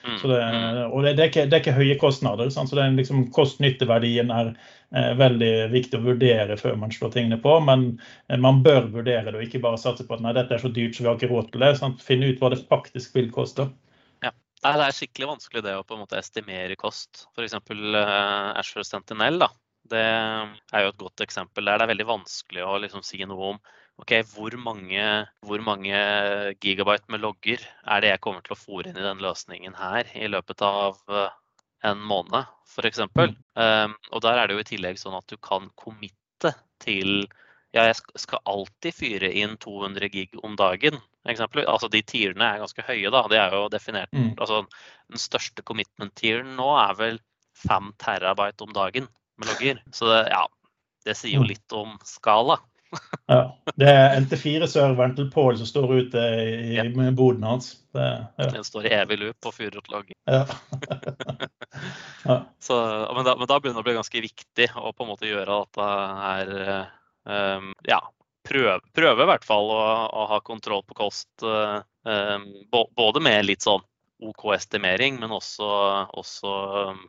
Mm, 0.03 0.17
det, 0.19 0.37
mm. 0.43 0.91
og 0.91 1.05
det, 1.05 1.13
det, 1.15 1.23
er 1.23 1.29
ikke, 1.31 1.45
det, 1.47 1.57
er 1.57 1.63
ikke, 1.63 1.75
høye 1.79 1.97
kostnader. 1.97 2.51
Sant? 2.53 2.69
så 2.69 2.77
det 2.77 2.85
er 2.85 2.97
liksom 2.99 3.23
Kost-nytteverdien 3.33 4.33
er 4.35 4.51
eh, 4.51 5.13
veldig 5.17 5.51
viktig 5.71 5.97
å 5.97 6.05
vurdere 6.05 6.59
før 6.59 6.77
man 6.81 6.93
slår 6.93 7.15
tingene 7.15 7.39
på. 7.41 7.55
Men 7.65 7.87
eh, 8.27 8.37
man 8.37 8.61
bør 8.65 8.91
vurdere 8.93 9.31
det, 9.31 9.37
og 9.39 9.47
ikke 9.47 9.63
bare 9.63 9.81
satse 9.81 10.05
på 10.05 10.17
at 10.19 10.21
nei, 10.21 10.35
dette 10.37 10.59
er 10.59 10.61
så 10.61 10.69
dyrt 10.75 10.93
så 10.93 11.07
vi 11.07 11.09
har 11.09 11.17
ikke 11.17 11.31
råd 11.33 11.49
til 11.55 11.65
det. 11.65 11.71
Sant? 11.81 12.05
Finne 12.05 12.29
ut 12.29 12.43
hva 12.43 12.53
det 12.53 12.61
faktisk 12.69 13.17
vil 13.17 13.33
koste. 13.33 13.65
Ja. 14.21 14.35
Nei, 14.61 14.77
det 14.77 14.91
er 14.91 14.99
skikkelig 14.99 15.33
vanskelig 15.33 15.65
det 15.65 15.73
å 15.79 15.87
på 15.87 15.97
en 15.97 16.05
måte 16.05 16.21
estimere 16.21 16.77
kost. 16.77 17.25
F.eks. 17.33 17.57
Uh, 17.73 18.53
Ashford 18.59 18.91
Sentinel. 18.91 19.41
da 19.47 19.49
det 19.93 20.03
er 20.03 20.85
jo 20.85 20.91
et 20.91 21.01
godt 21.01 21.23
eksempel 21.25 21.69
der 21.69 21.79
det 21.79 21.85
er 21.85 21.93
veldig 21.93 22.09
vanskelig 22.09 22.65
å 22.65 22.77
liksom 22.83 23.05
si 23.05 23.21
noe 23.29 23.53
om 23.53 23.61
ok, 24.01 24.15
hvor 24.33 24.55
mange, 24.57 25.05
hvor 25.45 25.61
mange, 25.65 25.99
gigabyte 26.63 27.13
med 27.13 27.21
logger 27.23 27.61
er 27.61 28.03
det 28.03 28.13
jeg 28.13 28.23
kommer 28.25 28.45
til 28.45 28.55
å 28.55 28.59
fòre 28.59 28.89
inn 28.89 28.99
i 28.99 29.05
den 29.05 29.21
løsningen 29.23 29.77
her 29.77 30.09
i 30.17 30.29
løpet 30.31 30.63
av 30.65 30.97
eh, 31.09 31.29
en 31.89 32.01
måned, 32.01 32.49
f.eks. 32.73 33.03
Um, 33.03 33.37
ehm, 33.59 33.95
og 34.11 34.23
der 34.23 34.39
er 34.39 34.47
det 34.47 34.57
jo 34.57 34.63
i 34.63 34.69
tillegg 34.71 34.99
sånn 35.01 35.17
at 35.17 35.27
du 35.29 35.35
kan 35.43 35.67
committe 35.79 36.53
til 36.83 37.25
ja, 37.73 37.87
jeg 37.89 37.97
skal 38.21 38.43
alltid 38.49 38.95
fyre 38.95 39.31
inn 39.33 39.57
200 39.57 40.09
gig 40.13 40.35
om 40.45 40.53
dagen. 40.55 40.99
Eksempel. 41.25 41.63
Altså 41.65 41.89
De 41.89 42.03
tierene 42.05 42.45
er 42.45 42.61
ganske 42.61 42.85
høye, 42.85 43.09
da. 43.09 43.23
Det 43.31 43.39
er 43.41 43.55
jo 43.57 43.63
definert. 43.73 44.11
Mm. 44.13 44.35
Altså, 44.37 44.59
den 45.09 45.21
største 45.21 45.65
commitment-tieren 45.65 46.51
nå 46.59 46.67
er 46.83 46.93
vel 46.99 47.17
5 47.63 47.89
terabyte 48.03 48.67
om 48.67 48.75
dagen 48.77 49.09
med 49.39 49.49
logger. 49.51 49.81
Så 49.91 50.09
det, 50.09 50.21
ja, 50.33 50.43
det 51.05 51.17
sier 51.19 51.37
jo 51.37 51.43
mm. 51.43 51.49
litt 51.49 51.75
om 51.75 51.97
skala. 52.07 52.59
ja, 53.27 53.59
Det 53.75 53.89
er 53.89 54.15
NT4-serveren 54.21 55.15
til 55.17 55.29
Pål 55.33 55.57
som 55.61 55.69
står 55.69 55.93
ute 56.03 56.23
i, 56.43 56.75
ja. 56.77 56.85
boden 57.15 57.45
hans. 57.47 57.73
Det, 57.93 58.07
ja. 58.37 58.49
Den 58.53 58.65
står 58.67 58.87
i 58.87 58.95
evig 58.97 59.19
loop 59.21 59.49
og 59.49 59.55
fyrer 59.55 59.79
opp 59.81 59.91
logg. 59.93 60.11
Ja. 60.29 60.43
ja. 62.29 62.37
Så, 62.61 62.79
men, 63.15 63.23
da, 63.25 63.37
men, 63.39 63.47
da, 63.49 63.59
begynner 63.59 63.81
det 63.81 63.85
å 63.85 63.87
bli 63.89 63.97
ganske 63.99 64.25
viktig 64.27 64.69
å 64.77 64.91
på 64.93 65.05
en 65.05 65.13
måte 65.13 65.29
gjøre 65.29 65.61
dette 65.63 65.87
her 66.23 66.53
um, 67.25 67.71
Ja, 67.89 68.01
prøve, 68.47 68.77
prøve, 68.95 69.25
i 69.25 69.31
hvert 69.31 69.47
fall 69.47 69.73
å, 69.73 69.81
å 70.13 70.27
ha 70.33 70.43
kontroll 70.45 70.85
på 70.87 70.99
kost. 71.05 71.31
Um, 71.43 72.47
både 72.69 73.23
med 73.23 73.49
litt 73.49 73.65
sånn 73.65 73.83
OK 74.23 74.45
estimering, 74.55 75.17
men 75.19 75.33
også, 75.35 75.67
også 76.15 76.53
um, 76.93 77.03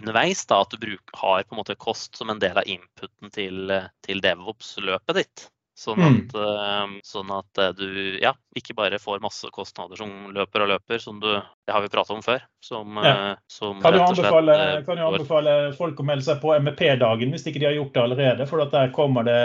underveis. 0.00 0.44
Da, 0.48 0.60
at 0.64 0.72
du 0.72 0.80
bruk, 0.82 1.14
har 1.20 1.44
på 1.44 1.54
en 1.54 1.60
måte 1.62 1.78
kost 1.80 2.16
som 2.18 2.32
en 2.32 2.42
del 2.42 2.58
av 2.60 2.68
inputen 2.68 3.32
til, 3.34 3.74
til 4.06 4.22
DevOps-løpet 4.24 5.20
ditt. 5.20 5.46
Sånn 5.72 6.02
mm. 6.02 6.16
at, 6.18 6.34
mm. 6.36 6.96
sånn 7.06 7.30
at, 7.32 7.58
eh, 7.62 7.70
du 7.72 8.18
ja, 8.20 8.34
ikke 8.58 8.74
bare 8.76 8.98
får 9.00 9.22
masse 9.24 9.48
kostnader 9.54 9.96
som 9.96 10.10
løper 10.36 10.66
og 10.66 10.68
løper, 10.74 11.00
som 11.00 11.16
du 11.22 11.30
Det 11.32 11.72
har 11.72 11.80
vi 11.80 11.88
pratet 11.88 12.12
om 12.12 12.20
før. 12.24 12.42
Som, 12.60 12.98
ja. 13.00 13.12
Eh, 13.30 13.36
som 13.48 13.78
kan, 13.80 13.96
du 13.96 14.02
anbefale, 14.04 14.56
kan 14.84 15.00
du 15.00 15.04
anbefale 15.06 15.54
folk 15.78 16.02
å 16.02 16.04
melde 16.04 16.26
seg 16.26 16.42
på 16.42 16.52
MEP-dagen 16.60 17.32
hvis 17.32 17.46
ikke 17.48 17.62
de 17.62 17.70
har 17.70 17.76
gjort 17.78 17.94
det 17.94 18.02
allerede? 18.02 18.46
For 18.50 18.60
der 18.74 18.92
kommer 18.92 19.24
det 19.24 19.38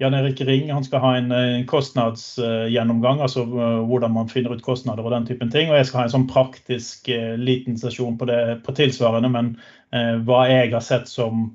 Jan 0.00 0.16
Erik 0.16 0.40
Ring. 0.48 0.70
Han 0.72 0.86
skal 0.86 1.04
ha 1.04 1.10
en, 1.18 1.28
en 1.36 1.66
kostnadsgjennomgang, 1.68 3.20
altså 3.20 3.44
hvordan 3.44 4.14
man 4.16 4.32
finner 4.32 4.56
ut 4.56 4.64
kostnader 4.64 5.04
og 5.04 5.12
den 5.12 5.28
typen 5.28 5.52
ting. 5.52 5.68
Og 5.68 5.76
jeg 5.76 5.90
skal 5.90 6.02
ha 6.02 6.06
en 6.08 6.14
sånn 6.14 6.30
praktisk 6.30 7.10
liten 7.36 7.76
sesjon 7.80 8.16
på 8.16 8.30
det 8.32 8.62
på 8.64 8.72
tilsvarende, 8.80 9.28
men 9.36 9.52
eh, 9.92 10.16
hva 10.24 10.46
jeg 10.48 10.72
har 10.72 10.86
sett 10.86 11.10
som 11.12 11.50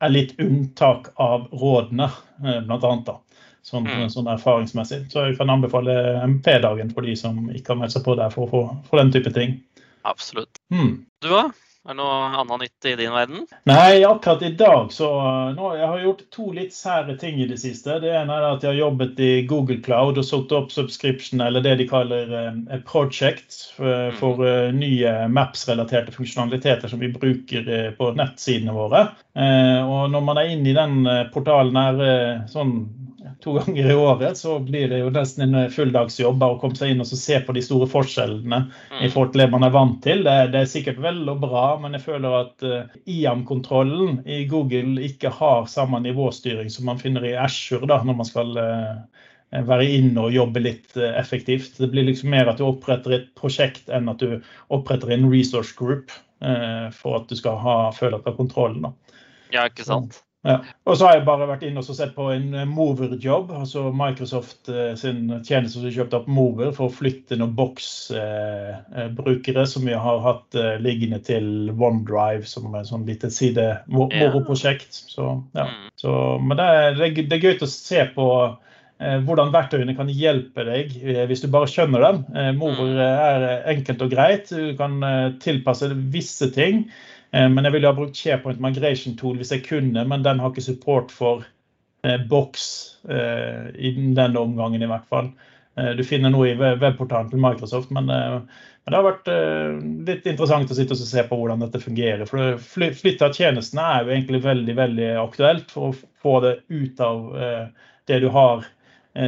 er 0.00 0.14
litt 0.14 0.38
unntak 0.40 1.10
av 1.20 1.50
rådene, 1.50 2.06
blant 2.38 2.86
annet. 2.86 3.10
da 3.10 3.18
sånn, 3.66 3.88
mm. 3.88 4.06
sånn, 4.14 4.30
erfaringsmessig. 4.32 5.04
Så 5.12 5.26
jeg 5.28 5.38
kan 5.38 5.52
anbefale 5.52 5.96
MP-dagen 6.26 6.92
for 6.94 7.06
de 7.06 7.16
som 7.18 7.42
ikke 7.50 7.74
har 7.74 7.82
meldt 7.82 7.96
seg 7.96 8.06
på 8.06 8.16
der 8.20 8.32
for 8.34 8.50
få 8.50 8.62
for 8.88 9.02
den 9.02 9.12
type 9.14 9.32
ting. 9.36 9.58
Absolutt. 10.08 10.62
Mm. 10.72 11.02
Du 11.20 11.28
da? 11.28 11.50
Er 11.88 11.94
det 11.94 11.96
noe 11.96 12.16
annet 12.36 12.60
nytt 12.60 12.86
i 12.90 12.92
din 12.98 13.12
verden? 13.14 13.44
Nei, 13.64 14.02
akkurat 14.04 14.42
i 14.44 14.50
dag 14.52 14.90
så 14.92 15.06
nå, 15.56 15.70
Jeg 15.78 15.86
har 15.88 16.02
gjort 16.04 16.20
to 16.36 16.48
litt 16.52 16.74
sære 16.76 17.14
ting 17.18 17.38
i 17.40 17.46
det 17.48 17.56
siste. 17.62 17.96
Det 18.02 18.10
ene 18.12 18.36
er 18.36 18.48
at 18.50 18.66
jeg 18.66 18.74
har 18.74 18.80
jobbet 18.82 19.22
i 19.24 19.30
Google 19.48 19.78
Cloud 19.80 20.20
og 20.20 20.26
solgt 20.28 20.52
opp 20.52 20.74
subscription, 20.74 21.40
eller 21.40 21.64
det 21.64 21.78
de 21.80 21.88
kaller 21.88 22.34
eh, 22.36 22.82
project, 22.84 23.56
for, 23.78 23.88
mm. 23.88 24.20
for 24.20 24.44
eh, 24.44 24.68
nye 24.76 25.14
Maps-relaterte 25.32 26.12
funksjonaliteter 26.12 26.92
som 26.92 27.00
vi 27.00 27.10
bruker 27.16 27.72
eh, 27.72 27.90
på 27.96 28.12
nettsidene 28.12 28.76
våre. 28.76 29.06
Uh, 29.30 29.80
og 29.86 30.10
når 30.12 30.24
man 30.26 30.38
er 30.40 30.48
inne 30.52 30.68
i 30.68 30.76
den 30.76 31.06
portalen 31.32 31.76
her 31.78 32.00
sånn 32.50 32.72
to 33.42 33.54
ganger 33.58 33.90
i 33.90 33.94
året, 33.94 34.38
så 34.38 34.58
blir 34.62 34.88
det 34.90 35.00
jo 35.00 35.10
nesten 35.14 35.46
en 35.46 35.58
eh, 35.62 35.70
fulldagsjobb 35.72 36.42
å 36.44 36.56
komme 36.60 36.78
seg 36.78 36.92
inn 36.92 37.02
og 37.02 37.08
se 37.08 37.38
på 37.44 37.54
de 37.56 37.62
store 37.64 37.88
forskjellene 37.90 38.60
i 39.00 39.06
mm. 39.06 39.12
forhold 39.12 39.32
til 39.34 39.42
det 39.42 39.48
man 39.54 39.66
er 39.66 39.74
vant 39.74 39.98
til. 40.04 40.22
Det, 40.26 40.36
det 40.54 40.62
er 40.62 40.70
sikkert 40.70 41.00
vel 41.02 41.22
og 41.30 41.42
bra, 41.44 41.64
men 41.82 41.96
jeg 41.96 42.04
føler 42.06 42.36
at 42.42 42.66
uh, 42.66 42.94
IAM-kontrollen 43.10 44.20
i 44.28 44.42
Google 44.50 45.02
ikke 45.06 45.32
har 45.40 45.68
samme 45.72 46.02
nivåstyring 46.04 46.70
som 46.72 46.88
man 46.90 47.00
finner 47.00 47.26
i 47.26 47.36
Ashore 47.38 47.88
da, 47.90 48.00
når 48.06 48.20
man 48.22 48.28
skal 48.28 48.56
uh, 48.56 49.26
være 49.50 49.90
inne 49.98 50.28
og 50.28 50.36
jobbe 50.36 50.62
litt 50.62 50.96
effektivt. 50.96 51.80
Det 51.80 51.90
blir 51.90 52.06
liksom 52.06 52.30
mer 52.32 52.52
at 52.52 52.60
du 52.60 52.68
oppretter 52.68 53.16
et 53.16 53.30
prosjekt 53.38 53.90
enn 53.90 54.10
at 54.12 54.22
du 54.22 54.38
oppretter 54.70 55.10
en 55.16 55.26
resource 55.32 55.74
group 55.76 56.14
for 56.96 57.18
at 57.18 57.26
du 57.28 57.34
skal 57.36 57.58
ha, 57.60 57.74
føle 57.92 58.16
at 58.16 58.22
du 58.24 58.30
har 58.30 58.36
kontrollen. 58.38 58.86
Da. 58.86 59.18
Ja, 59.52 59.66
ikke 59.68 59.84
sant. 59.84 60.22
Ja. 60.42 60.64
Og 60.88 60.96
så 60.96 61.04
har 61.04 61.18
jeg 61.18 61.26
bare 61.26 61.46
vært 61.50 61.64
inne 61.68 61.82
og 61.82 61.86
sett 61.92 62.14
på 62.16 62.30
en 62.32 62.54
eh, 62.56 62.68
Mover-jobb. 62.68 63.50
altså 63.52 63.92
Microsoft 63.92 64.68
eh, 64.72 64.94
sin 64.96 65.28
tjeneste 65.44 65.76
som 65.76 65.90
kjøpte 65.92 66.16
opp 66.16 66.30
Mover 66.32 66.72
for 66.76 66.88
å 66.88 66.96
flytte 66.96 67.36
noen 67.36 67.52
boksbrukere 67.58 69.64
eh, 69.66 69.68
som 69.68 69.84
vi 69.84 69.92
har 70.06 70.18
hatt 70.24 70.56
liggende 70.80 71.20
til 71.26 71.68
OneDrive 71.74 72.48
som 72.48 72.72
er 72.72 72.88
sånn 72.88 73.04
lite 73.08 73.28
side-moroprosjekt. 73.34 74.92
Så, 75.12 75.44
ja. 75.58 75.66
Mm. 75.68 75.92
så, 76.00 76.10
men 76.40 76.56
det 76.56 76.66
er, 76.78 76.90
det 77.20 77.36
er 77.36 77.44
gøy 77.44 77.60
å 77.60 77.70
se 77.70 78.00
på 78.16 78.26
hvordan 79.00 79.48
verktøyene 79.48 79.96
kan 79.96 80.12
hjelpe 80.12 80.60
deg 80.68 80.92
hvis 81.30 81.40
du 81.40 81.48
bare 81.48 81.64
skjønner 81.72 82.04
dem. 82.04 82.18
Mover 82.58 82.90
mm. 82.98 83.00
er 83.00 83.64
enkelt 83.72 84.04
og 84.04 84.12
greit. 84.12 84.52
Du 84.52 84.76
kan 84.76 85.00
tilpasse 85.40 85.88
visse 86.12 86.52
ting. 86.52 86.84
Eh, 87.32 87.48
men 87.48 87.66
jeg 87.66 87.76
ville 87.76 87.90
ha 87.90 87.96
brukt 87.96 88.18
SharePoint 88.18 88.60
Migration 88.62 89.16
Tool 89.18 89.38
hvis 89.40 89.52
jeg 89.54 89.66
kunne, 89.68 90.04
men 90.06 90.26
den 90.26 90.42
har 90.42 90.52
ikke 90.52 90.66
support 90.66 91.14
for 91.14 91.44
eh, 92.06 92.18
boks 92.30 92.66
eh, 93.10 93.70
i 93.78 93.94
denne 93.94 94.40
omgangen 94.40 94.82
i 94.82 94.90
hvert 94.90 95.08
fall. 95.10 95.32
Du 95.96 96.02
finner 96.04 96.32
noe 96.34 96.48
i 96.50 96.56
webportalen 96.58 97.30
til 97.30 97.40
Microsoft, 97.40 97.92
men, 97.94 98.10
det 98.10 98.96
har 98.98 99.04
vært 99.06 99.28
litt 100.04 100.26
interessant 100.28 100.68
å 100.68 100.76
sitte 100.76 100.92
og 100.92 100.98
se 101.08 101.22
på 101.24 101.38
hvordan 101.38 101.62
dette 101.62 101.80
fungerer. 101.80 102.26
For 102.28 102.58
Flytte 102.60 103.28
av 103.30 103.38
tjenestene 103.38 103.86
er 103.86 104.02
jo 104.02 104.12
egentlig 104.12 104.42
veldig 104.44 104.74
veldig 104.76 105.08
aktuelt 105.22 105.72
for 105.72 105.88
å 105.88 106.10
få 106.20 106.34
det 106.44 106.52
ut 106.74 107.00
av 107.06 107.30
det 108.10 108.18
du 108.20 108.28
har 108.34 108.66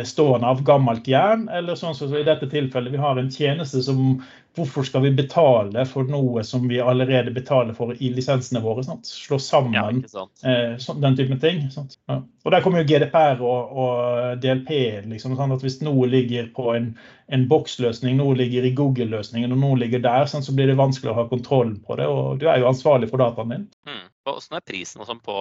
stående 0.06 0.46
av 0.46 0.60
gammelt 0.62 1.08
jern. 1.10 1.48
Eller 1.50 1.78
sånn 1.78 1.96
som 1.98 2.12
i 2.14 2.22
dette 2.26 2.46
tilfellet, 2.50 2.94
vi 2.94 3.00
har 3.02 3.18
en 3.18 3.32
tjeneste 3.32 3.82
som 3.82 4.20
Hvorfor 4.52 4.84
skal 4.84 5.00
vi 5.06 5.10
betale 5.16 5.84
for 5.88 6.04
noe 6.12 6.42
som 6.44 6.66
vi 6.68 6.80
allerede 6.80 7.32
betaler 7.32 7.72
for 7.72 7.94
i 7.96 8.10
lisensene 8.12 8.60
våre? 8.60 8.82
Sant? 8.84 9.08
Slå 9.08 9.38
sammen 9.40 10.02
ja, 10.12 10.26
eh, 10.44 10.90
den 11.00 11.16
typen 11.16 11.40
ting. 11.40 11.62
Ja. 11.72 12.18
Og 12.44 12.52
Der 12.52 12.60
kommer 12.60 12.82
jo 12.82 12.88
GDPR 12.90 13.40
og, 13.40 13.72
og 13.72 14.42
DLP. 14.42 14.74
Liksom, 15.08 15.38
sånn 15.38 15.56
at 15.56 15.64
Hvis 15.64 15.80
noe 15.80 16.04
ligger 16.10 16.50
på 16.52 16.74
en, 16.76 16.90
en 17.32 17.46
boksløsning, 17.48 18.18
noe 18.20 18.36
ligger 18.36 18.68
i 18.68 18.74
Google-løsningen 18.76 19.56
og 19.56 19.62
noe 19.62 19.80
ligger 19.80 20.04
der, 20.04 20.28
sånn, 20.28 20.44
så 20.44 20.52
blir 20.52 20.68
det 20.68 20.76
vanskelig 20.80 21.14
å 21.14 21.20
ha 21.22 21.28
kontroll 21.32 21.72
på 21.86 21.96
det. 21.96 22.10
Og 22.12 22.42
du 22.42 22.50
er 22.50 22.60
jo 22.60 22.68
ansvarlig 22.68 23.08
for 23.08 23.24
dataen 23.24 23.56
din. 23.56 23.68
Hmm. 23.88 24.01
Hvordan 24.22 24.58
er 24.58 24.66
prisen 24.66 25.02
sånn 25.06 25.22
på, 25.22 25.36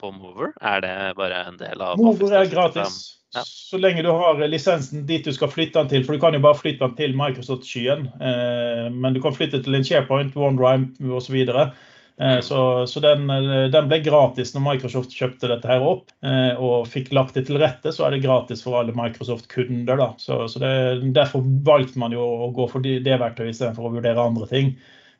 på, 0.00 0.12
Mover? 0.12 0.52
Er 0.60 0.82
det 0.84 0.96
bare 1.16 1.44
en 1.48 1.60
del 1.60 1.80
av 1.80 2.00
Mover 2.00 2.34
er 2.36 2.50
gratis. 2.52 2.98
Ja. 3.34 3.42
Så 3.44 3.80
lenge 3.80 4.04
du 4.04 4.10
har 4.12 4.38
lisensen 4.48 5.04
dit 5.08 5.24
du 5.24 5.32
skal 5.34 5.50
flytte 5.52 5.82
den 5.82 5.90
til. 5.90 6.04
For 6.06 6.16
du 6.16 6.22
kan 6.22 6.36
jo 6.36 6.44
bare 6.44 6.58
flytte 6.58 6.84
den 6.84 6.96
til 6.98 7.16
Microsoft-skyen. 7.18 8.06
Eh, 8.20 8.86
men 8.92 9.16
du 9.16 9.20
kan 9.24 9.36
flytte 9.36 9.60
til 9.64 9.76
en 9.76 9.84
SharePoint, 9.84 10.36
OneDrive 10.36 11.12
osv. 11.16 11.36
Eh, 12.20 12.32
mm. 12.32 12.42
så, 12.42 12.86
så 12.86 13.00
den, 13.00 13.30
eh, 13.30 13.66
den, 13.72 13.88
ble 13.90 13.98
gratis 14.04 14.54
når 14.54 14.64
Microsoft 14.64 15.12
kjøpte 15.12 15.50
dette 15.50 15.68
her 15.68 15.84
opp 15.84 16.08
eh, 16.24 16.56
og 16.56 16.88
fikk 16.88 17.10
lagt 17.16 17.36
det 17.36 17.44
til 17.48 17.60
rette. 17.60 17.92
Så 17.92 18.06
er 18.06 18.16
det 18.16 18.24
gratis 18.24 18.64
for 18.64 18.78
alle 18.80 18.96
Microsoft-kunder. 18.96 20.00
Så, 20.22 20.42
så 20.48 20.62
det, 20.62 20.72
Derfor 21.16 21.44
valgte 21.66 22.00
man 22.00 22.16
jo 22.16 22.24
å 22.24 22.52
gå 22.56 22.68
for 22.72 22.84
det, 22.84 23.02
det 23.04 23.20
verktøyet 23.20 23.52
istedenfor 23.52 23.90
å 23.90 23.96
vurdere 23.98 24.28
andre 24.32 24.48
ting. 24.52 24.76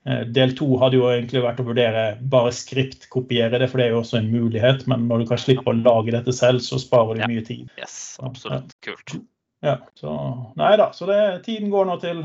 Eh, 0.07 0.23
del 0.31 0.55
to 0.55 0.69
hadde 0.79 1.01
jo 1.01 1.09
egentlig 1.11 1.43
vært 1.43 1.61
å 1.63 1.67
vurdere 1.67 2.05
bare 2.31 2.53
skriptkopiere 2.55 3.59
det, 3.59 3.67
for 3.73 3.83
det 3.83 3.89
er 3.89 3.95
jo 3.97 4.03
også 4.05 4.21
en 4.21 4.31
mulighet. 4.31 4.87
Men 4.91 5.09
når 5.11 5.25
du 5.25 5.31
kan 5.33 5.41
slippe 5.43 5.67
å 5.67 5.77
lage 5.77 6.15
dette 6.15 6.35
selv, 6.37 6.63
så 6.63 6.79
sparer 6.79 7.19
du 7.19 7.25
ja. 7.25 7.31
mye 7.31 7.45
tid. 7.47 7.67
Yes, 7.81 8.17
absolutt. 8.23 8.77
Kult. 8.87 9.17
Ja, 9.65 9.81
så 9.99 10.13
Nei 10.59 10.75
da. 10.79 10.93
Så 10.95 11.09
det, 11.11 11.21
tiden 11.47 11.73
går 11.73 11.89
nå 11.89 11.97
til 12.03 12.21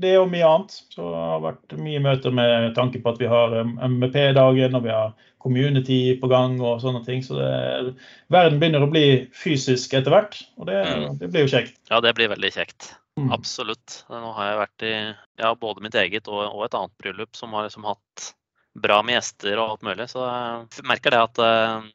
det 0.00 0.14
og 0.18 0.28
mye 0.32 0.48
annet. 0.48 0.76
Så 0.92 1.06
det 1.12 1.22
har 1.30 1.44
vært 1.44 1.76
mye 1.80 2.02
møter 2.04 2.34
med 2.34 2.74
tanke 2.76 3.00
på 3.00 3.14
at 3.14 3.22
vi 3.22 3.30
har 3.30 3.56
MEP-dagen, 3.64 4.76
og 4.76 4.84
vi 4.84 4.92
har 4.92 5.14
community 5.44 6.00
på 6.20 6.28
gang 6.32 6.58
og 6.60 6.82
sånne 6.84 7.04
ting. 7.06 7.24
Så 7.24 7.36
det, 7.38 7.94
verden 8.32 8.60
begynner 8.60 8.84
å 8.84 8.90
bli 8.92 9.06
fysisk 9.36 9.96
etter 9.96 10.12
hvert, 10.12 10.42
og 10.60 10.68
det, 10.68 10.82
Mm. 10.84 11.18
det 11.20 11.30
blir 11.32 11.48
jo 11.48 11.52
kjekt. 11.56 11.80
Ja, 11.88 12.00
det 12.00 12.14
blir 12.16 12.32
veldig 12.32 12.52
kjekt. 12.52 12.94
Mm. 13.20 13.30
Absolutt. 13.34 14.00
Nå 14.10 14.32
har 14.34 14.48
jeg 14.48 14.58
vært 14.58 14.84
i 14.88 14.94
ja, 15.38 15.52
både 15.54 15.84
mitt 15.84 15.94
eget 15.98 16.28
og, 16.30 16.40
og 16.48 16.64
et 16.66 16.74
annet 16.74 16.94
bryllup 16.98 17.36
som 17.38 17.52
har 17.54 17.68
liksom 17.68 17.86
hatt 17.86 18.32
bra 18.74 19.02
med 19.06 19.18
gjester 19.18 19.60
og 19.60 19.74
alt 19.74 19.84
mulig. 19.86 20.08
Så 20.10 20.24
jeg 20.24 20.86
merker 20.90 21.14
det 21.14 21.20
at 21.22 21.42
uh, 21.42 21.86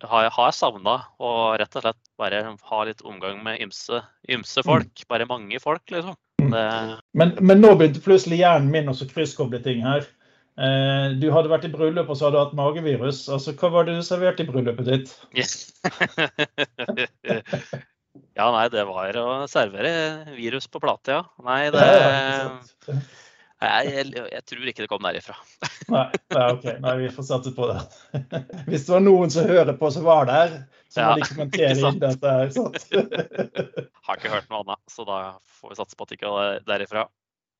har 0.00 0.08
har, 0.08 0.30
har 0.32 0.54
savna 0.56 0.96
å 1.20 1.30
rett 1.60 1.76
og 1.76 1.84
slett 1.84 2.00
bare 2.20 2.40
ha 2.70 2.84
litt 2.88 3.04
omgang 3.04 3.42
med 3.44 3.60
ymse, 3.60 4.00
ymse 4.32 4.64
folk. 4.64 5.04
Bare 5.10 5.28
mange 5.28 5.60
folk, 5.60 5.84
liksom. 5.92 6.16
Mm. 6.40 6.50
Det, 6.54 6.64
Men, 7.12 7.36
men 7.40 7.60
nå 7.60 7.74
begynte 7.76 8.04
plutselig 8.04 8.40
hjernen 8.40 8.72
min 8.72 8.88
å 8.88 8.96
krysskoble 8.96 9.60
ting 9.64 9.84
her. 9.84 10.08
Uh, 10.54 11.10
du 11.18 11.32
hadde 11.34 11.50
vært 11.50 11.66
i 11.66 11.72
bryllup 11.72 12.08
og 12.08 12.16
så 12.16 12.28
hadde 12.28 12.38
du 12.38 12.44
hatt 12.46 12.56
magevirus. 12.56 13.26
Altså, 13.28 13.52
Hva 13.58 13.68
var 13.74 13.84
det 13.84 13.98
du 13.98 14.04
serverte 14.06 14.46
i 14.46 14.48
bryllupet 14.48 14.88
ditt? 14.88 15.12
ja, 18.34 18.46
nei, 18.54 18.64
det 18.70 18.84
var 18.88 19.16
å 19.18 19.26
servere 19.50 19.92
virus 20.36 20.66
på 20.70 20.80
plate, 20.82 21.18
ja. 21.18 21.22
Nei, 21.46 21.68
det 21.74 21.84
Ja, 23.64 23.80
jeg, 23.86 24.10
jeg, 24.12 24.42
tror 24.44 24.68
ikke 24.68 24.84
det 24.84 24.90
kom 24.90 25.04
derifra. 25.06 25.36
Nei, 25.94 26.08
nei, 26.34 26.46
ok. 26.52 26.64
Nei, 26.84 26.94
vi 27.00 27.10
får 27.14 27.26
satse 27.30 27.52
på 27.56 27.68
det. 27.70 27.78
Hvis 28.68 28.84
det 28.84 28.92
var 28.92 29.04
noen 29.06 29.32
som 29.32 29.46
hører 29.48 29.76
på 29.78 29.88
som 29.94 30.04
var 30.04 30.28
der, 30.28 30.56
så 30.92 31.00
må 31.00 31.14
Ja, 31.14 31.14
de 31.22 31.28
kommentere 31.30 31.76
inn 31.78 32.00
dette. 32.02 32.34
her, 32.34 32.50
sant? 32.52 32.76
Har 34.08 34.20
ikke 34.20 34.34
hørt 34.34 34.50
noe 34.52 34.64
annet, 34.66 34.82
så 34.92 35.06
da 35.08 35.20
får 35.60 35.72
vi 35.72 35.78
satse 35.80 35.96
på 35.96 36.04
at 36.04 36.12
det 36.12 36.18
ikke 36.18 36.34
var 36.34 36.58
derifra. 36.68 37.06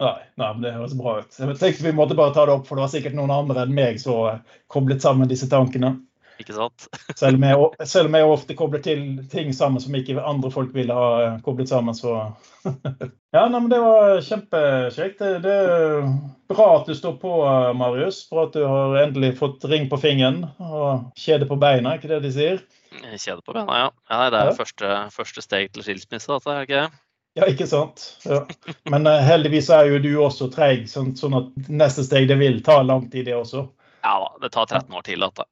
Nei, 0.02 0.16
nei, 0.36 0.50
men 0.50 0.64
det 0.66 0.74
høres 0.74 0.96
bra 0.98 1.16
ut. 1.22 1.38
Jeg 1.38 1.56
tenkte 1.62 1.86
vi 1.86 1.94
måtte 1.96 2.18
bare 2.18 2.34
ta 2.36 2.44
det 2.50 2.58
opp, 2.58 2.66
for 2.68 2.76
det 2.76 2.84
var 2.84 2.92
sikkert 2.92 3.16
noen 3.16 3.32
andre 3.32 3.64
enn 3.64 3.76
meg 3.76 4.02
som 4.02 4.42
koblet 4.74 5.04
sammen 5.04 5.30
disse 5.30 5.48
tankene. 5.48 5.94
Ikke 6.42 6.54
sant? 6.56 6.86
Selv 7.20 7.38
om 7.38 7.44
jeg, 7.46 7.88
selv 7.88 8.10
om 8.10 8.16
jeg 8.18 8.30
ofte 8.30 8.56
kobler 8.58 8.82
til 8.82 9.02
ting 9.30 9.52
sammen 9.54 9.82
som 9.82 9.94
ikke 9.94 10.16
andre 10.18 10.50
folk 10.50 10.72
ville 10.74 10.94
ha 10.96 11.10
eh, 11.22 11.36
koblet 11.46 11.70
sammen, 11.70 11.94
så 11.94 12.32
Ja, 13.34 13.48
nei, 13.50 13.58
men 13.58 13.68
det 13.70 13.80
var 13.82 14.20
kjempekjekt. 14.22 15.18
Det, 15.18 15.30
det 15.44 15.54
er 15.54 16.08
bra 16.50 16.68
at 16.78 16.90
du 16.90 16.94
står 16.94 17.16
på, 17.22 17.32
eh, 17.46 17.70
Marius. 17.78 18.24
Bra 18.30 18.48
at 18.48 18.56
du 18.56 18.62
har 18.66 18.98
endelig 19.04 19.34
fått 19.38 19.64
ring 19.70 19.88
på 19.90 19.98
fingeren 20.02 20.44
og 20.58 21.10
kjede 21.18 21.48
på 21.50 21.58
beina, 21.60 21.96
ikke 21.98 22.10
det 22.14 22.22
de 22.26 22.34
sier? 22.34 22.60
Kjede 22.94 23.42
på 23.42 23.54
beina, 23.56 23.78
ja. 23.84 23.88
ja 24.10 24.28
det 24.30 24.42
er 24.42 24.52
Ja. 24.52 24.58
første, 24.58 24.92
første 25.14 25.42
steg 25.42 25.72
til 25.74 25.86
skilsmisse, 25.86 26.30
dette, 26.30 26.50
er 26.54 26.68
ikke 26.68 26.82
det? 26.84 27.00
Ja, 27.34 27.48
ikke 27.50 27.66
sant? 27.66 28.04
Ja. 28.22 28.44
Men 28.90 29.08
uh, 29.10 29.18
heldigvis 29.26 29.66
er 29.74 29.88
jo 29.90 29.98
du 29.98 30.12
også 30.22 30.46
treig, 30.54 30.84
sånn, 30.90 31.16
sånn 31.18 31.34
at 31.34 31.48
neste 31.66 32.04
steg 32.06 32.28
det 32.30 32.38
vil 32.38 32.60
ta 32.62 32.78
lang 32.86 33.08
tid, 33.10 33.26
det 33.26 33.34
også. 33.34 33.66
Ja 34.04 34.14
da, 34.22 34.28
det 34.44 34.52
tar 34.54 34.68
13 34.70 34.94
år 34.94 35.02
til. 35.06 35.24
Dette. 35.26 35.48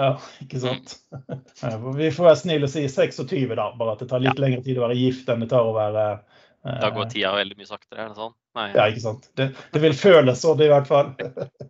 Ja, 0.00 0.14
ikke 0.40 0.60
sant? 0.62 0.94
Ja, 1.60 1.74
Vi 1.76 2.10
får 2.14 2.24
være 2.30 2.38
snille 2.40 2.68
og 2.68 2.72
si 2.72 2.86
26, 2.88 3.50
da. 3.58 3.66
Bare 3.76 3.96
at 3.96 4.00
det 4.00 4.08
tar 4.08 4.22
litt 4.24 4.40
lengre 4.40 4.62
tid 4.64 4.80
å 4.80 4.86
være 4.86 4.96
gift 4.96 5.28
enn 5.28 5.44
det 5.44 5.50
tar 5.50 5.68
å 5.68 5.74
være 5.76 6.04
eh, 6.14 6.78
Da 6.80 6.88
går 6.94 7.10
tida 7.12 7.34
veldig 7.36 7.58
mye 7.58 7.68
saktere, 7.68 8.06
er 8.06 8.14
det 8.14 8.16
sånn? 8.20 8.32
Nei. 8.56 8.70
Ja, 8.72 8.88
ikke 8.88 9.04
sant. 9.04 9.28
Det, 9.36 9.50
det 9.74 9.84
vil 9.84 9.96
føles 9.98 10.40
sånn, 10.40 10.64
i 10.64 10.72
hvert 10.72 10.90
fall. 10.90 11.14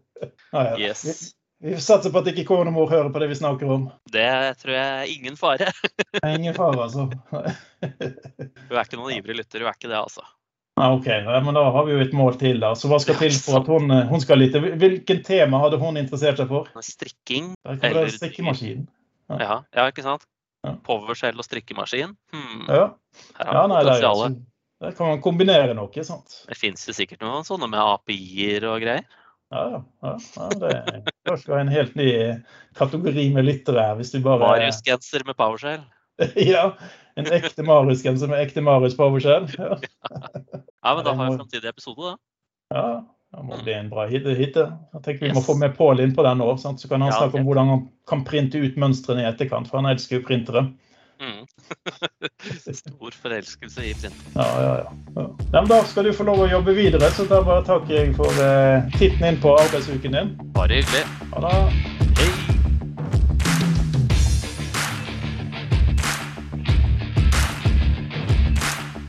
Ja, 0.50 0.62
ja. 0.66 0.72
Yes. 0.90 1.04
Vi, 1.06 1.70
vi 1.70 1.76
satser 1.80 2.12
på 2.12 2.20
at 2.20 2.26
ikke 2.28 2.42
kone 2.48 2.68
og 2.68 2.74
mor 2.74 2.90
hører 2.90 3.08
på 3.14 3.22
det 3.22 3.30
vi 3.30 3.36
snakker 3.38 3.70
om. 3.72 3.86
Det 4.12 4.26
tror 4.60 4.74
jeg 4.74 4.96
er 4.98 5.12
ingen 5.14 5.38
fare. 5.38 5.70
Ingen 6.26 6.56
fare, 6.56 6.82
altså. 6.84 7.06
Hun 7.80 8.74
er 8.74 8.82
ikke 8.82 8.98
noen 8.98 9.14
ivrig 9.14 9.38
lytter, 9.38 9.62
hun 9.62 9.70
er 9.70 9.78
ikke 9.78 9.88
det, 9.88 10.00
altså. 10.00 10.26
Ja, 10.80 10.90
OK, 10.96 11.06
men 11.44 11.56
da 11.56 11.62
har 11.74 11.86
vi 11.86 11.92
jo 11.92 12.02
et 12.02 12.14
mål 12.16 12.38
til. 12.40 12.60
da. 12.62 12.72
Så 12.78 12.88
hva 12.90 12.98
skal 13.02 13.18
til 13.20 13.34
for 13.36 13.60
at 13.60 13.68
hun, 13.68 13.90
eh, 13.92 14.06
hun 14.08 14.22
skal 14.22 14.40
lytte? 14.40 14.62
Hvilken 14.80 15.22
tema 15.26 15.60
hadde 15.60 15.80
hun 15.80 16.00
interessert 16.00 16.40
seg 16.40 16.48
for? 16.48 16.70
Strikking. 16.84 17.52
Eller- 17.68 18.08
strikkemaskin. 18.14 18.86
Ja, 19.38 19.62
ja 19.76 19.86
ikke 19.92 20.04
sant? 20.06 20.26
Ja. 20.66 20.74
Powershell 20.84 21.38
og 21.40 21.46
strikkemaskin. 21.46 22.16
Hmm. 22.34 22.64
Ja, 22.68 22.86
ja 23.38 23.66
nei, 23.70 23.84
det, 23.86 23.94
er, 23.94 24.02
jo 24.04 24.26
ikke... 24.26 24.42
der 24.84 24.96
kan 24.96 25.12
man 25.12 25.22
kombinere 25.24 25.76
noe, 25.76 26.04
sant? 26.04 26.42
Det 26.48 26.58
fins 26.58 26.84
jo 26.88 26.96
sikkert 26.96 27.22
noen 27.24 27.46
sånne 27.48 27.70
med 27.70 27.80
API-er 27.80 28.66
og 28.68 28.82
greier. 28.84 29.06
Ja, 29.50 29.62
ja. 29.72 29.80
ja, 30.04 30.16
ja 30.36 30.48
det 30.60 30.74
er 30.74 31.00
kanskje 31.26 31.56
en 31.58 31.72
helt 31.72 31.96
ny 31.98 32.10
kategori 32.78 33.24
med 33.34 33.48
lyttere 33.48 33.88
her, 33.88 33.96
hvis 33.98 34.12
du 34.14 34.20
bare 34.24 34.44
Marius-genser 34.44 35.26
med 35.26 35.38
powershell. 35.40 35.82
Ja, 36.52 36.74
en 37.20 37.30
ekte 37.36 37.64
Marius-genser 37.66 38.30
med 38.30 38.42
ekte 38.42 38.64
Marius 38.64 38.98
på 38.98 39.08
overskjell. 39.10 39.48
Ja. 39.60 39.78
Ja, 40.80 40.94
men 40.96 41.04
da 41.04 41.12
har 41.12 41.30
vi 41.30 41.36
framtidig 41.36 41.68
episode, 41.68 42.10
da. 42.10 42.14
ja, 42.74 42.84
det 43.36 43.42
må 43.44 43.58
bli 43.60 43.74
en 43.76 43.90
bra 43.92 44.06
hit. 44.08 44.24
hit. 44.38 44.56
Jeg 44.56 45.02
tenker 45.04 45.26
Vi 45.26 45.34
må 45.36 45.42
få 45.44 45.54
med 45.60 45.74
Pål 45.76 46.00
inn 46.00 46.14
på 46.16 46.24
den 46.24 46.40
òg, 46.40 46.56
så 46.56 46.88
kan 46.88 47.04
han 47.04 47.12
Ja, 47.12 47.18
snakke 47.18 47.42
om 47.42 47.44
hvordan 47.48 47.68
han 47.68 47.82
kan 48.08 48.24
printe 48.24 48.58
ut 48.58 48.78
mønstrene 48.80 49.26
i 49.26 49.28
etterkant, 49.28 49.68
for 49.68 49.82
han 49.82 49.90
elsker 49.92 50.18
jo 50.18 50.24
printere. 50.26 50.64
Mm. 51.20 51.44
Stor 52.80 53.12
forelskelse 53.22 53.84
i 53.84 53.94
print. 53.94 54.22
Ja, 54.34 54.48
ja, 54.62 54.76
ja. 55.16 55.26
ja. 55.52 55.64
da 55.68 55.82
skal 55.84 56.08
du 56.08 56.14
få 56.16 56.24
lov 56.30 56.46
å 56.46 56.48
jobbe 56.50 56.74
videre, 56.78 57.12
så 57.12 57.28
da 57.28 57.42
bare 57.44 57.66
takker 57.68 57.98
jeg 57.98 58.14
for 58.16 58.44
eh, 58.46 58.88
titten 58.96 59.28
inn 59.28 59.42
på 59.42 59.52
arbeidsuken 59.60 60.16
din. 60.16 60.32
Bare 60.56 60.80
hyggelig. 60.80 61.04
Ha 61.36 61.44
det. 61.44 61.58
Hei! 62.22 62.49